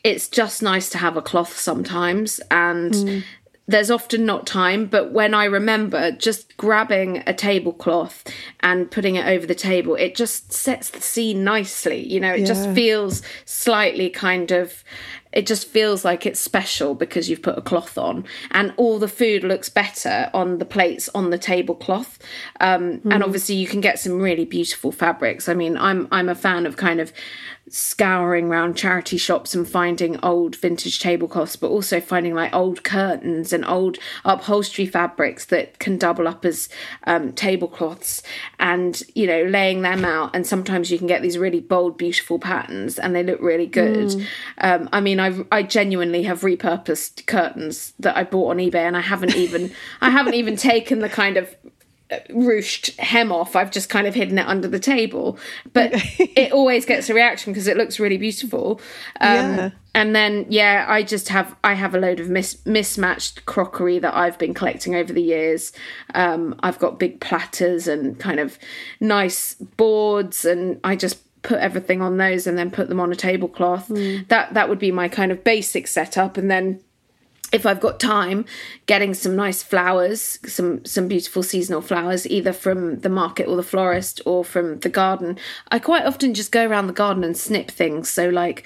it's 0.03 0.27
just 0.27 0.63
nice 0.63 0.89
to 0.89 0.99
have 0.99 1.19
a 1.19 1.23
cloth 1.23 1.59
sometimes 1.59 2.41
and 2.51 2.95
mm. 2.95 3.23
there's 3.69 3.91
often 3.91 4.25
not 4.25 4.47
time 4.47 4.87
but 4.87 5.13
when 5.13 5.35
i 5.35 5.45
remember 5.45 6.11
just 6.13 6.57
grabbing 6.57 7.23
a 7.27 7.35
tablecloth 7.35 8.25
and 8.61 8.91
putting 8.91 9.17
it 9.17 9.27
over 9.27 9.47
the 9.47 9.55
table 9.55 9.95
it 9.97 10.15
just 10.15 10.55
sets 10.55 10.89
the 10.89 11.03
scene 11.03 11.45
nicely 11.45 12.03
you 12.09 12.19
know 12.19 12.33
it 12.33 12.41
yeah. 12.41 12.47
just 12.47 12.71
feels 12.71 13.21
slightly 13.45 14.09
kind 14.09 14.51
of 14.51 14.83
it 15.33 15.47
just 15.47 15.67
feels 15.69 16.05
like 16.05 16.27
it's 16.27 16.41
special 16.41 16.95
because 16.95 17.29
you've 17.29 17.43
put 17.43 17.57
a 17.57 17.63
cloth 17.63 17.97
on 17.97 18.25
and 18.51 18.73
all 18.77 18.99
the 18.99 19.09
food 19.09 19.45
looks 19.45 19.69
better 19.69 20.31
on 20.35 20.59
the 20.59 20.65
plates 20.65 21.09
on 21.15 21.31
the 21.31 21.39
tablecloth 21.39 22.19
um, 22.61 22.99
mm. 22.99 23.13
and 23.13 23.23
obviously 23.23 23.55
you 23.55 23.67
can 23.67 23.81
get 23.81 23.99
some 23.99 24.21
really 24.21 24.45
beautiful 24.45 24.93
fabrics 24.93 25.49
i 25.49 25.55
mean 25.55 25.77
i'm 25.77 26.09
i'm 26.11 26.29
a 26.29 26.35
fan 26.35 26.67
of 26.67 26.77
kind 26.77 27.01
of 27.01 27.13
scouring 27.73 28.47
around 28.47 28.77
charity 28.77 29.17
shops 29.17 29.55
and 29.55 29.69
finding 29.69 30.19
old 30.25 30.57
vintage 30.57 30.99
tablecloths, 30.99 31.55
but 31.55 31.69
also 31.69 32.01
finding 32.01 32.35
like 32.35 32.53
old 32.53 32.83
curtains 32.83 33.53
and 33.53 33.65
old 33.65 33.97
upholstery 34.25 34.87
fabrics 34.87 35.45
that 35.47 35.79
can 35.79 35.97
double 35.97 36.27
up 36.27 36.45
as 36.45 36.69
um, 37.05 37.33
tablecloths 37.33 38.25
and, 38.59 39.05
you 39.15 39.25
know, 39.25 39.45
laying 39.45 39.83
them 39.83 40.05
out. 40.05 40.35
And 40.35 40.45
sometimes 40.45 40.91
you 40.91 40.99
can 40.99 41.07
get 41.07 41.23
these 41.23 41.39
really 41.39 41.61
bold, 41.61 41.97
beautiful 41.97 42.41
patterns 42.41 42.99
and 42.99 43.15
they 43.15 43.23
look 43.23 43.41
really 43.41 43.67
good. 43.67 44.09
Mm. 44.09 44.27
Um, 44.59 44.89
I 44.93 45.01
mean, 45.01 45.20
I, 45.21 45.59
I 45.59 45.63
genuinely 45.63 46.23
have 46.25 46.41
repurposed 46.41 47.27
curtains 47.27 47.93
that 47.99 48.17
I 48.17 48.25
bought 48.25 48.51
on 48.51 48.57
eBay 48.59 48.87
and 48.87 48.97
I 48.97 49.01
haven't 49.01 49.37
even, 49.37 49.73
I 50.01 50.11
haven't 50.11 50.35
even 50.35 50.57
taken 50.57 51.01
the 51.01 51.09
kind 51.09 51.37
of 51.37 51.55
ruched 52.31 52.97
hem 52.99 53.33
off. 53.33 53.55
I've 53.55 53.71
just 53.71 53.89
kind 53.89 54.07
of 54.07 54.15
hidden 54.15 54.39
it 54.39 54.47
under 54.47 54.69
the 54.69 54.79
table, 54.79 55.39
but 55.73 55.91
it 56.19 56.53
always 56.53 56.85
gets 56.85 57.09
a 57.09 57.15
reaction 57.15 57.53
because 57.53 57.67
it 57.67 57.77
looks 57.77 58.01
really 58.01 58.19
beautiful. 58.19 58.81
Um, 59.21 59.37
yeah. 59.37 59.71
And 59.95 60.15
then 60.15 60.47
yeah, 60.49 60.87
I 60.89 61.03
just 61.03 61.29
have 61.29 61.57
I 61.65 61.75
have 61.75 61.95
a 61.95 61.99
load 61.99 62.21
of 62.21 62.29
mis- 62.29 62.65
mismatched 62.65 63.45
crockery 63.47 63.99
that 63.99 64.15
I've 64.15 64.39
been 64.39 64.55
collecting 64.55 64.95
over 64.95 65.13
the 65.13 65.23
years. 65.23 65.73
Um, 66.15 66.55
I've 66.61 66.79
got 66.79 66.99
big 66.99 67.21
platters 67.21 67.89
and 67.89 68.19
kind 68.19 68.39
of 68.39 68.59
nice 69.01 69.55
boards, 69.55 70.45
and 70.45 70.79
I 70.85 70.95
just 70.95 71.19
put 71.43 71.59
everything 71.59 72.03
on 72.03 72.17
those 72.17 72.47
and 72.47 72.59
then 72.59 72.71
put 72.71 72.89
them 72.89 73.01
on 73.01 73.13
a 73.13 73.17
tablecloth. 73.17 73.89
Mm. 73.89 74.29
That 74.29 74.55
that 74.55 74.69
would 74.69 74.79
be 74.79 74.93
my 74.93 75.09
kind 75.09 75.33
of 75.33 75.45
basic 75.45 75.87
setup, 75.87 76.37
and 76.37 76.51
then 76.51 76.81
if 77.53 77.67
I've 77.67 77.81
got 77.81 77.99
time, 77.99 78.45
getting 78.87 79.13
some 79.15 79.35
nice 79.35 79.63
flowers, 79.63 80.39
some 80.47 80.85
some 80.85 81.09
beautiful 81.09 81.43
seasonal 81.43 81.83
flowers, 81.83 82.27
either 82.29 82.53
from 82.53 83.01
the 83.01 83.09
market 83.09 83.49
or 83.49 83.57
the 83.57 83.63
florist 83.63 84.21
or 84.25 84.45
from 84.45 84.79
the 84.81 84.89
garden. 84.89 85.39
I 85.71 85.79
quite 85.79 86.07
often 86.07 86.35
just 86.35 86.53
go 86.53 86.67
around 86.67 86.87
the 86.87 86.93
garden 86.93 87.25
and 87.25 87.37
snip 87.37 87.71
things. 87.71 88.09
So 88.11 88.29
like 88.29 88.65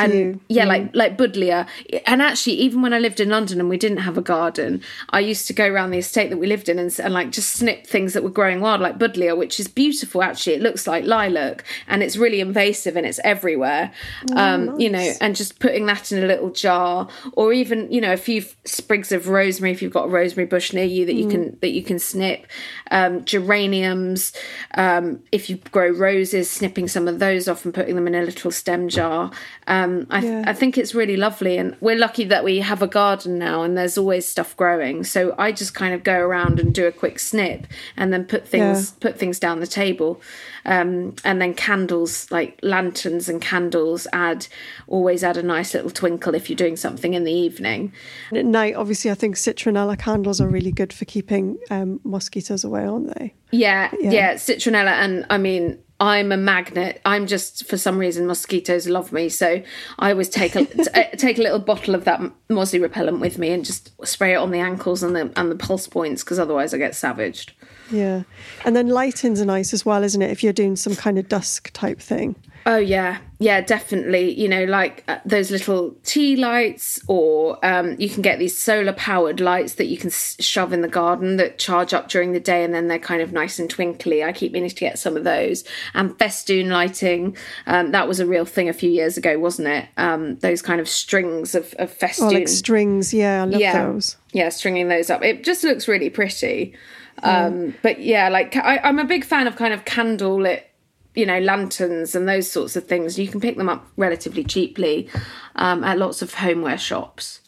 and 0.00 0.12
you, 0.12 0.40
yeah, 0.48 0.64
like 0.64 0.94
like 0.94 1.16
buddleia. 1.16 1.66
And 2.06 2.22
actually, 2.22 2.54
even 2.54 2.82
when 2.82 2.92
I 2.92 2.98
lived 2.98 3.20
in 3.20 3.28
London 3.28 3.60
and 3.60 3.68
we 3.68 3.76
didn't 3.76 3.98
have 3.98 4.16
a 4.16 4.22
garden, 4.22 4.82
I 5.10 5.20
used 5.20 5.46
to 5.48 5.52
go 5.52 5.66
around 5.66 5.90
the 5.90 5.98
estate 5.98 6.30
that 6.30 6.38
we 6.38 6.46
lived 6.46 6.68
in 6.68 6.78
and, 6.78 6.96
and 6.98 7.14
like 7.14 7.30
just 7.30 7.52
snip 7.52 7.86
things 7.86 8.14
that 8.14 8.22
were 8.22 8.30
growing 8.30 8.60
wild, 8.60 8.80
like 8.80 8.98
buddleia, 8.98 9.36
which 9.36 9.60
is 9.60 9.68
beautiful. 9.68 10.22
Actually, 10.22 10.54
it 10.54 10.62
looks 10.62 10.86
like 10.86 11.04
lilac, 11.04 11.64
and 11.86 12.02
it's 12.02 12.16
really 12.16 12.40
invasive 12.40 12.96
and 12.96 13.06
it's 13.06 13.20
everywhere. 13.24 13.92
Oh, 14.32 14.36
um, 14.36 14.66
nice. 14.66 14.80
You 14.80 14.90
know, 14.90 15.12
and 15.20 15.36
just 15.36 15.58
putting 15.58 15.86
that 15.86 16.12
in 16.12 16.22
a 16.22 16.26
little 16.26 16.50
jar, 16.50 17.08
or 17.32 17.52
even 17.52 17.90
you 17.92 18.00
know 18.00 18.12
a 18.12 18.16
few 18.16 18.44
sprigs 18.64 19.12
of 19.12 19.28
rosemary 19.28 19.72
if 19.72 19.82
you've 19.82 19.92
got 19.92 20.06
a 20.06 20.10
rosemary 20.10 20.46
bush 20.46 20.72
near 20.72 20.84
you 20.84 21.06
that 21.06 21.14
you 21.14 21.26
mm. 21.26 21.30
can 21.30 21.58
that 21.60 21.70
you 21.70 21.82
can 21.82 21.98
snip. 21.98 22.46
Um, 22.90 23.24
geraniums, 23.24 24.32
um, 24.74 25.22
if 25.30 25.48
you 25.48 25.56
grow 25.70 25.88
roses, 25.88 26.50
snipping 26.50 26.88
some 26.88 27.06
of 27.06 27.18
those 27.18 27.48
off 27.48 27.64
and 27.64 27.74
putting 27.74 27.94
them 27.94 28.06
in 28.06 28.14
a 28.14 28.22
little 28.22 28.50
stem 28.50 28.88
jar. 28.88 29.30
Um, 29.66 29.89
I, 30.10 30.20
yeah. 30.20 30.44
I 30.46 30.52
think 30.52 30.78
it's 30.78 30.94
really 30.94 31.16
lovely, 31.16 31.56
and 31.58 31.76
we're 31.80 31.96
lucky 31.98 32.24
that 32.24 32.44
we 32.44 32.58
have 32.58 32.82
a 32.82 32.86
garden 32.86 33.38
now, 33.38 33.62
and 33.62 33.76
there's 33.76 33.96
always 33.98 34.26
stuff 34.26 34.56
growing. 34.56 35.04
So 35.04 35.34
I 35.38 35.52
just 35.52 35.74
kind 35.74 35.94
of 35.94 36.02
go 36.02 36.18
around 36.18 36.58
and 36.60 36.74
do 36.74 36.86
a 36.86 36.92
quick 36.92 37.18
snip, 37.18 37.66
and 37.96 38.12
then 38.12 38.24
put 38.24 38.46
things 38.46 38.90
yeah. 38.90 38.96
put 39.00 39.18
things 39.18 39.38
down 39.38 39.60
the 39.60 39.66
table, 39.66 40.20
um, 40.64 41.14
and 41.24 41.40
then 41.40 41.54
candles 41.54 42.30
like 42.30 42.58
lanterns 42.62 43.28
and 43.28 43.40
candles 43.40 44.06
add 44.12 44.46
always 44.86 45.22
add 45.24 45.36
a 45.36 45.42
nice 45.42 45.74
little 45.74 45.90
twinkle 45.90 46.34
if 46.34 46.48
you're 46.48 46.56
doing 46.56 46.76
something 46.76 47.14
in 47.14 47.24
the 47.24 47.32
evening. 47.32 47.92
And 48.30 48.38
at 48.38 48.44
night, 48.44 48.74
obviously, 48.74 49.10
I 49.10 49.14
think 49.14 49.36
citronella 49.36 49.98
candles 49.98 50.40
are 50.40 50.48
really 50.48 50.72
good 50.72 50.92
for 50.92 51.04
keeping 51.04 51.58
um, 51.70 52.00
mosquitoes 52.04 52.64
away, 52.64 52.84
aren't 52.84 53.16
they? 53.18 53.34
Yeah, 53.50 53.90
yeah, 54.00 54.10
yeah, 54.10 54.34
citronella, 54.34 54.92
and 54.92 55.26
I 55.30 55.38
mean 55.38 55.78
I'm 56.00 56.32
a 56.32 56.36
magnet. 56.38 57.00
I'm 57.04 57.26
just 57.26 57.66
for 57.66 57.76
some 57.76 57.98
reason 57.98 58.26
mosquitoes 58.26 58.88
love 58.88 59.12
me, 59.12 59.28
so 59.28 59.62
I 59.98 60.10
always 60.10 60.30
take 60.30 60.56
a 60.56 60.64
t- 60.64 60.86
uh, 60.94 61.04
take 61.16 61.38
a 61.38 61.42
little 61.42 61.58
bottle 61.58 61.94
of 61.94 62.04
that 62.04 62.22
mosquito 62.48 62.82
repellent 62.82 63.20
with 63.20 63.36
me 63.36 63.50
and 63.50 63.62
just 63.64 63.92
spray 64.06 64.32
it 64.32 64.36
on 64.36 64.50
the 64.50 64.60
ankles 64.60 65.02
and 65.02 65.14
the 65.14 65.30
and 65.36 65.50
the 65.50 65.56
pulse 65.56 65.86
points 65.86 66.24
because 66.24 66.38
otherwise 66.38 66.72
I 66.72 66.78
get 66.78 66.94
savaged. 66.94 67.52
Yeah, 67.90 68.22
and 68.64 68.74
then 68.74 68.88
lightens 68.88 69.40
lighting's 69.40 69.46
nice 69.46 69.74
as 69.74 69.84
well, 69.84 70.02
isn't 70.02 70.22
it? 70.22 70.30
If 70.30 70.42
you're 70.42 70.54
doing 70.54 70.76
some 70.76 70.96
kind 70.96 71.18
of 71.18 71.28
dusk 71.28 71.70
type 71.72 72.00
thing. 72.00 72.34
Oh 72.66 72.76
yeah, 72.76 73.18
yeah, 73.38 73.60
definitely. 73.62 74.38
You 74.38 74.48
know, 74.48 74.64
like 74.64 75.02
uh, 75.08 75.18
those 75.24 75.50
little 75.50 75.96
tea 76.04 76.36
lights, 76.36 77.00
or 77.06 77.58
um, 77.64 77.96
you 77.98 78.08
can 78.08 78.22
get 78.22 78.38
these 78.38 78.56
solar 78.56 78.92
powered 78.92 79.40
lights 79.40 79.74
that 79.74 79.86
you 79.86 79.96
can 79.96 80.08
s- 80.08 80.36
shove 80.40 80.72
in 80.72 80.82
the 80.82 80.88
garden 80.88 81.36
that 81.36 81.58
charge 81.58 81.94
up 81.94 82.08
during 82.08 82.32
the 82.32 82.40
day, 82.40 82.62
and 82.62 82.74
then 82.74 82.88
they're 82.88 82.98
kind 82.98 83.22
of 83.22 83.32
nice 83.32 83.58
and 83.58 83.70
twinkly. 83.70 84.22
I 84.22 84.32
keep 84.32 84.52
meaning 84.52 84.68
to 84.68 84.74
get 84.74 84.98
some 84.98 85.16
of 85.16 85.24
those. 85.24 85.64
And 85.94 86.18
festoon 86.18 86.68
lighting, 86.68 87.36
um, 87.66 87.92
that 87.92 88.06
was 88.06 88.20
a 88.20 88.26
real 88.26 88.44
thing 88.44 88.68
a 88.68 88.74
few 88.74 88.90
years 88.90 89.16
ago, 89.16 89.38
wasn't 89.38 89.68
it? 89.68 89.86
Um, 89.96 90.36
those 90.36 90.60
kind 90.60 90.80
of 90.80 90.88
strings 90.88 91.54
of, 91.54 91.74
of 91.78 91.90
festoon, 91.90 92.28
oh, 92.28 92.32
like 92.32 92.48
strings. 92.48 93.14
Yeah, 93.14 93.42
I 93.42 93.44
love 93.46 93.60
yeah. 93.60 93.86
those. 93.86 94.16
Yeah, 94.32 94.50
stringing 94.50 94.88
those 94.88 95.08
up. 95.08 95.24
It 95.24 95.44
just 95.44 95.64
looks 95.64 95.88
really 95.88 96.10
pretty. 96.10 96.74
Um, 97.22 97.74
but 97.82 98.00
yeah, 98.00 98.28
like 98.28 98.56
I, 98.56 98.78
I'm 98.78 98.98
a 98.98 99.04
big 99.04 99.24
fan 99.24 99.46
of 99.46 99.56
kind 99.56 99.74
of 99.74 99.84
candle 99.84 100.40
lit 100.40 100.69
you 101.14 101.26
know 101.26 101.38
lanterns 101.40 102.14
and 102.14 102.28
those 102.28 102.50
sorts 102.50 102.76
of 102.76 102.86
things 102.86 103.18
you 103.18 103.28
can 103.28 103.40
pick 103.40 103.56
them 103.56 103.68
up 103.68 103.86
relatively 103.96 104.44
cheaply 104.44 105.08
um, 105.56 105.82
at 105.84 105.98
lots 105.98 106.22
of 106.22 106.34
homeware 106.34 106.78
shops. 106.78 107.40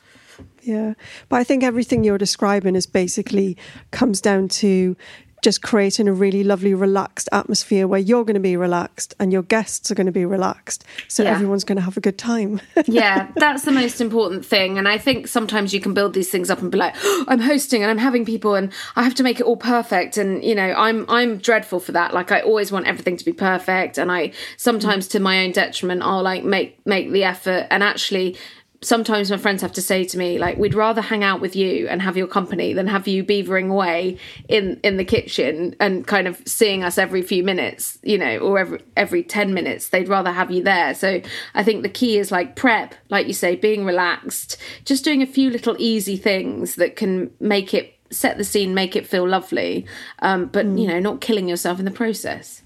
Yeah. 0.63 0.95
But 1.29 1.37
i 1.37 1.45
think 1.45 1.63
everything 1.63 2.05
you're 2.05 2.19
describing 2.19 2.77
is 2.77 2.87
basically 2.87 3.57
comes 3.91 4.21
down 4.21 4.49
to 4.49 4.97
just 5.43 5.61
creating 5.61 6.07
a 6.07 6.13
really 6.13 6.45
lovely, 6.45 6.73
relaxed 6.73 7.29
atmosphere 7.33 7.89
where 7.89 7.99
you're 7.99 8.25
going 8.25 8.35
to 8.35 8.41
be 8.41 8.57
relaxed 8.57 9.15
and 9.19 9.33
your 9.33 9.43
guests 9.43 9.91
are 9.91 9.95
going 9.95 10.07
to 10.07 10.13
be 10.13 10.25
relaxed. 10.25 10.85
So 11.09 11.25
yeah. 11.25 11.33
everyone's 11.33 11.65
going 11.65 11.77
to 11.77 11.83
have 11.83 11.97
a 11.97 12.01
good 12.01 12.17
time. 12.17 12.61
yeah, 12.87 13.31
that's 13.37 13.65
the 13.65 13.73
most 13.73 14.01
important 14.01 14.47
thing. 14.47 14.79
And 14.79 14.89
I 14.89 14.99
think 14.99 15.27
sometimes 15.27 15.75
you 15.75 15.81
can 15.81 15.95
build 15.95 16.15
these 16.15 16.31
things 16.31 16.49
up 16.49 16.61
and 16.61 16.71
be 16.71 16.79
like, 16.79 16.95
oh, 17.03 17.25
I'm 17.27 17.41
hosting 17.41 17.83
and 17.83 17.91
I'm 17.91 17.99
having 17.99 18.25
people 18.25 18.55
and 18.55 18.73
I 18.95 19.03
have 19.03 19.17
to 19.17 19.25
make 19.25 19.41
it 19.41 19.45
all 19.45 19.57
perfect. 19.57 20.17
And, 20.17 20.45
you 20.45 20.55
know, 20.55 20.73
I'm, 20.75 21.05
I'm 21.09 21.39
dreadful 21.39 21.81
for 21.81 21.93
that. 21.93 22.15
Like 22.15 22.31
I 22.31 22.41
always 22.41 22.71
want 22.71 22.87
everything 22.87 23.17
to 23.17 23.25
be 23.25 23.33
perfect. 23.33 23.99
And 23.99 24.13
I 24.13 24.33
sometimes 24.57 25.09
to 25.09 25.21
my 25.21 25.45
own 25.45 25.51
detriment, 25.51 26.03
I'll 26.03 26.23
like 26.23 26.45
make, 26.45 26.85
make 26.87 27.11
the 27.11 27.25
effort 27.25 27.67
and 27.71 27.83
actually 27.83 28.37
sometimes 28.83 29.31
my 29.31 29.37
friends 29.37 29.63
have 29.63 29.73
to 29.73 29.83
say 29.83 30.05
to 30.05 30.19
me 30.19 30.39
like 30.39 30.59
we'd 30.59 30.75
rather 30.75 31.01
hang 31.01 31.25
out 31.25 31.41
with 31.41 31.55
you 31.57 31.89
and 31.89 32.03
have 32.03 32.17
your 32.17 32.27
company 32.27 32.73
than 32.73 32.87
have 32.87 33.07
you 33.09 33.25
beavering 33.25 33.71
away 33.71 34.19
in 34.49 34.79
in 34.83 34.97
the 34.97 35.05
kitchen 35.05 35.75
and 35.81 36.07
kind 36.07 36.27
of 36.27 36.41
seeing 36.47 36.83
us 36.83 36.99
every 36.99 37.23
few 37.23 37.43
minutes 37.43 37.99
you 38.03 38.19
know 38.19 38.39
or 38.39 38.59
every 38.59 38.81
every 38.97 39.23
10 39.23 39.55
minutes. 39.55 39.89
They'd 39.89 40.09
rather 40.09 40.33
have 40.33 40.51
you 40.51 40.63
there. 40.63 40.95
So 40.95 41.21
i 41.55 41.63
think 41.63 41.83
the 41.83 41.89
key 41.89 42.19
is 42.19 42.31
like 42.33 42.57
prep 42.57 42.95
like 43.09 43.27
you 43.27 43.33
say 43.33 43.57
being 43.57 43.85
relaxed 43.85 44.57
just 44.85 45.05
doing 45.05 45.23
a 45.23 45.27
few 45.27 45.51
little 45.51 45.77
easy 45.79 46.17
things 46.17 46.77
that 46.77 46.97
can 46.97 47.31
make 47.41 47.75
it 47.75 47.95
set 48.11 48.37
the 48.39 48.45
scene 48.45 48.75
make 48.75 48.95
it 48.95 49.07
feel 49.07 49.29
lovely 49.29 49.87
um, 50.21 50.47
but 50.47 50.67
mm. 50.67 50.81
you 50.81 50.87
know 50.87 50.99
not 50.99 51.21
killing 51.21 51.49
yourself 51.49 51.79
in 51.79 51.85
the 51.85 51.91
process 51.91 52.62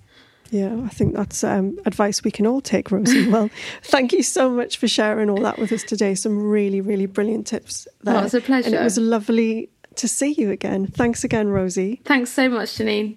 yeah, 0.51 0.77
I 0.85 0.89
think 0.89 1.15
that's 1.15 1.45
um, 1.45 1.79
advice 1.87 2.23
we 2.23 2.31
can 2.31 2.47
all 2.47 2.61
take, 2.61 2.91
Rosie. 2.91 3.31
Well, 3.31 3.51
thank 3.83 4.13
you 4.13 4.23
so 4.23 4.51
much 4.51 4.79
for 4.79 4.89
sharing 4.89 5.29
all 5.29 5.41
that 5.43 5.59
with 5.59 5.73
us 5.73 5.83
today. 5.83 6.15
Some 6.15 6.41
really, 6.41 6.81
really 6.81 7.07
brilliant 7.07 7.47
tips 7.47 7.87
there. 8.03 8.17
Oh, 8.17 8.25
it's 8.25 8.35
a 8.35 8.41
pleasure. 8.41 8.67
And 8.67 8.75
it 8.75 8.83
was 8.83 8.99
lovely 8.99 9.69
to 9.97 10.09
see 10.09 10.33
you 10.33 10.51
again. 10.51 10.87
Thanks 10.87 11.25
again, 11.25 11.49
Rosie. 11.49 12.01
Thanks 12.05 12.31
so 12.31 12.49
much, 12.49 12.79
Janine. 12.79 13.17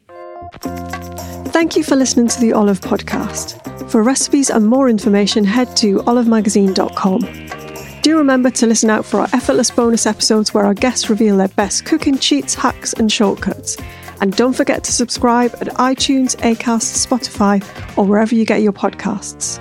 Thank 1.51 1.75
you 1.75 1.83
for 1.83 1.95
listening 1.95 2.27
to 2.27 2.39
the 2.39 2.53
Olive 2.53 2.81
Podcast. 2.81 3.89
For 3.89 4.03
recipes 4.03 4.49
and 4.49 4.67
more 4.67 4.89
information, 4.89 5.43
head 5.43 5.75
to 5.77 5.97
olivemagazine.com. 5.99 8.01
Do 8.01 8.17
remember 8.17 8.49
to 8.51 8.65
listen 8.65 8.89
out 8.89 9.05
for 9.05 9.19
our 9.19 9.27
effortless 9.33 9.69
bonus 9.69 10.05
episodes 10.05 10.53
where 10.53 10.65
our 10.65 10.73
guests 10.73 11.09
reveal 11.09 11.37
their 11.37 11.49
best 11.49 11.85
cooking 11.85 12.17
cheats, 12.17 12.55
hacks, 12.55 12.93
and 12.93 13.11
shortcuts. 13.11 13.77
And 14.21 14.35
don't 14.35 14.53
forget 14.53 14.83
to 14.83 14.91
subscribe 14.91 15.53
at 15.55 15.67
iTunes, 15.75 16.35
Acast, 16.37 17.07
Spotify, 17.07 17.63
or 17.97 18.05
wherever 18.05 18.35
you 18.35 18.45
get 18.45 18.61
your 18.61 18.73
podcasts. 18.73 19.59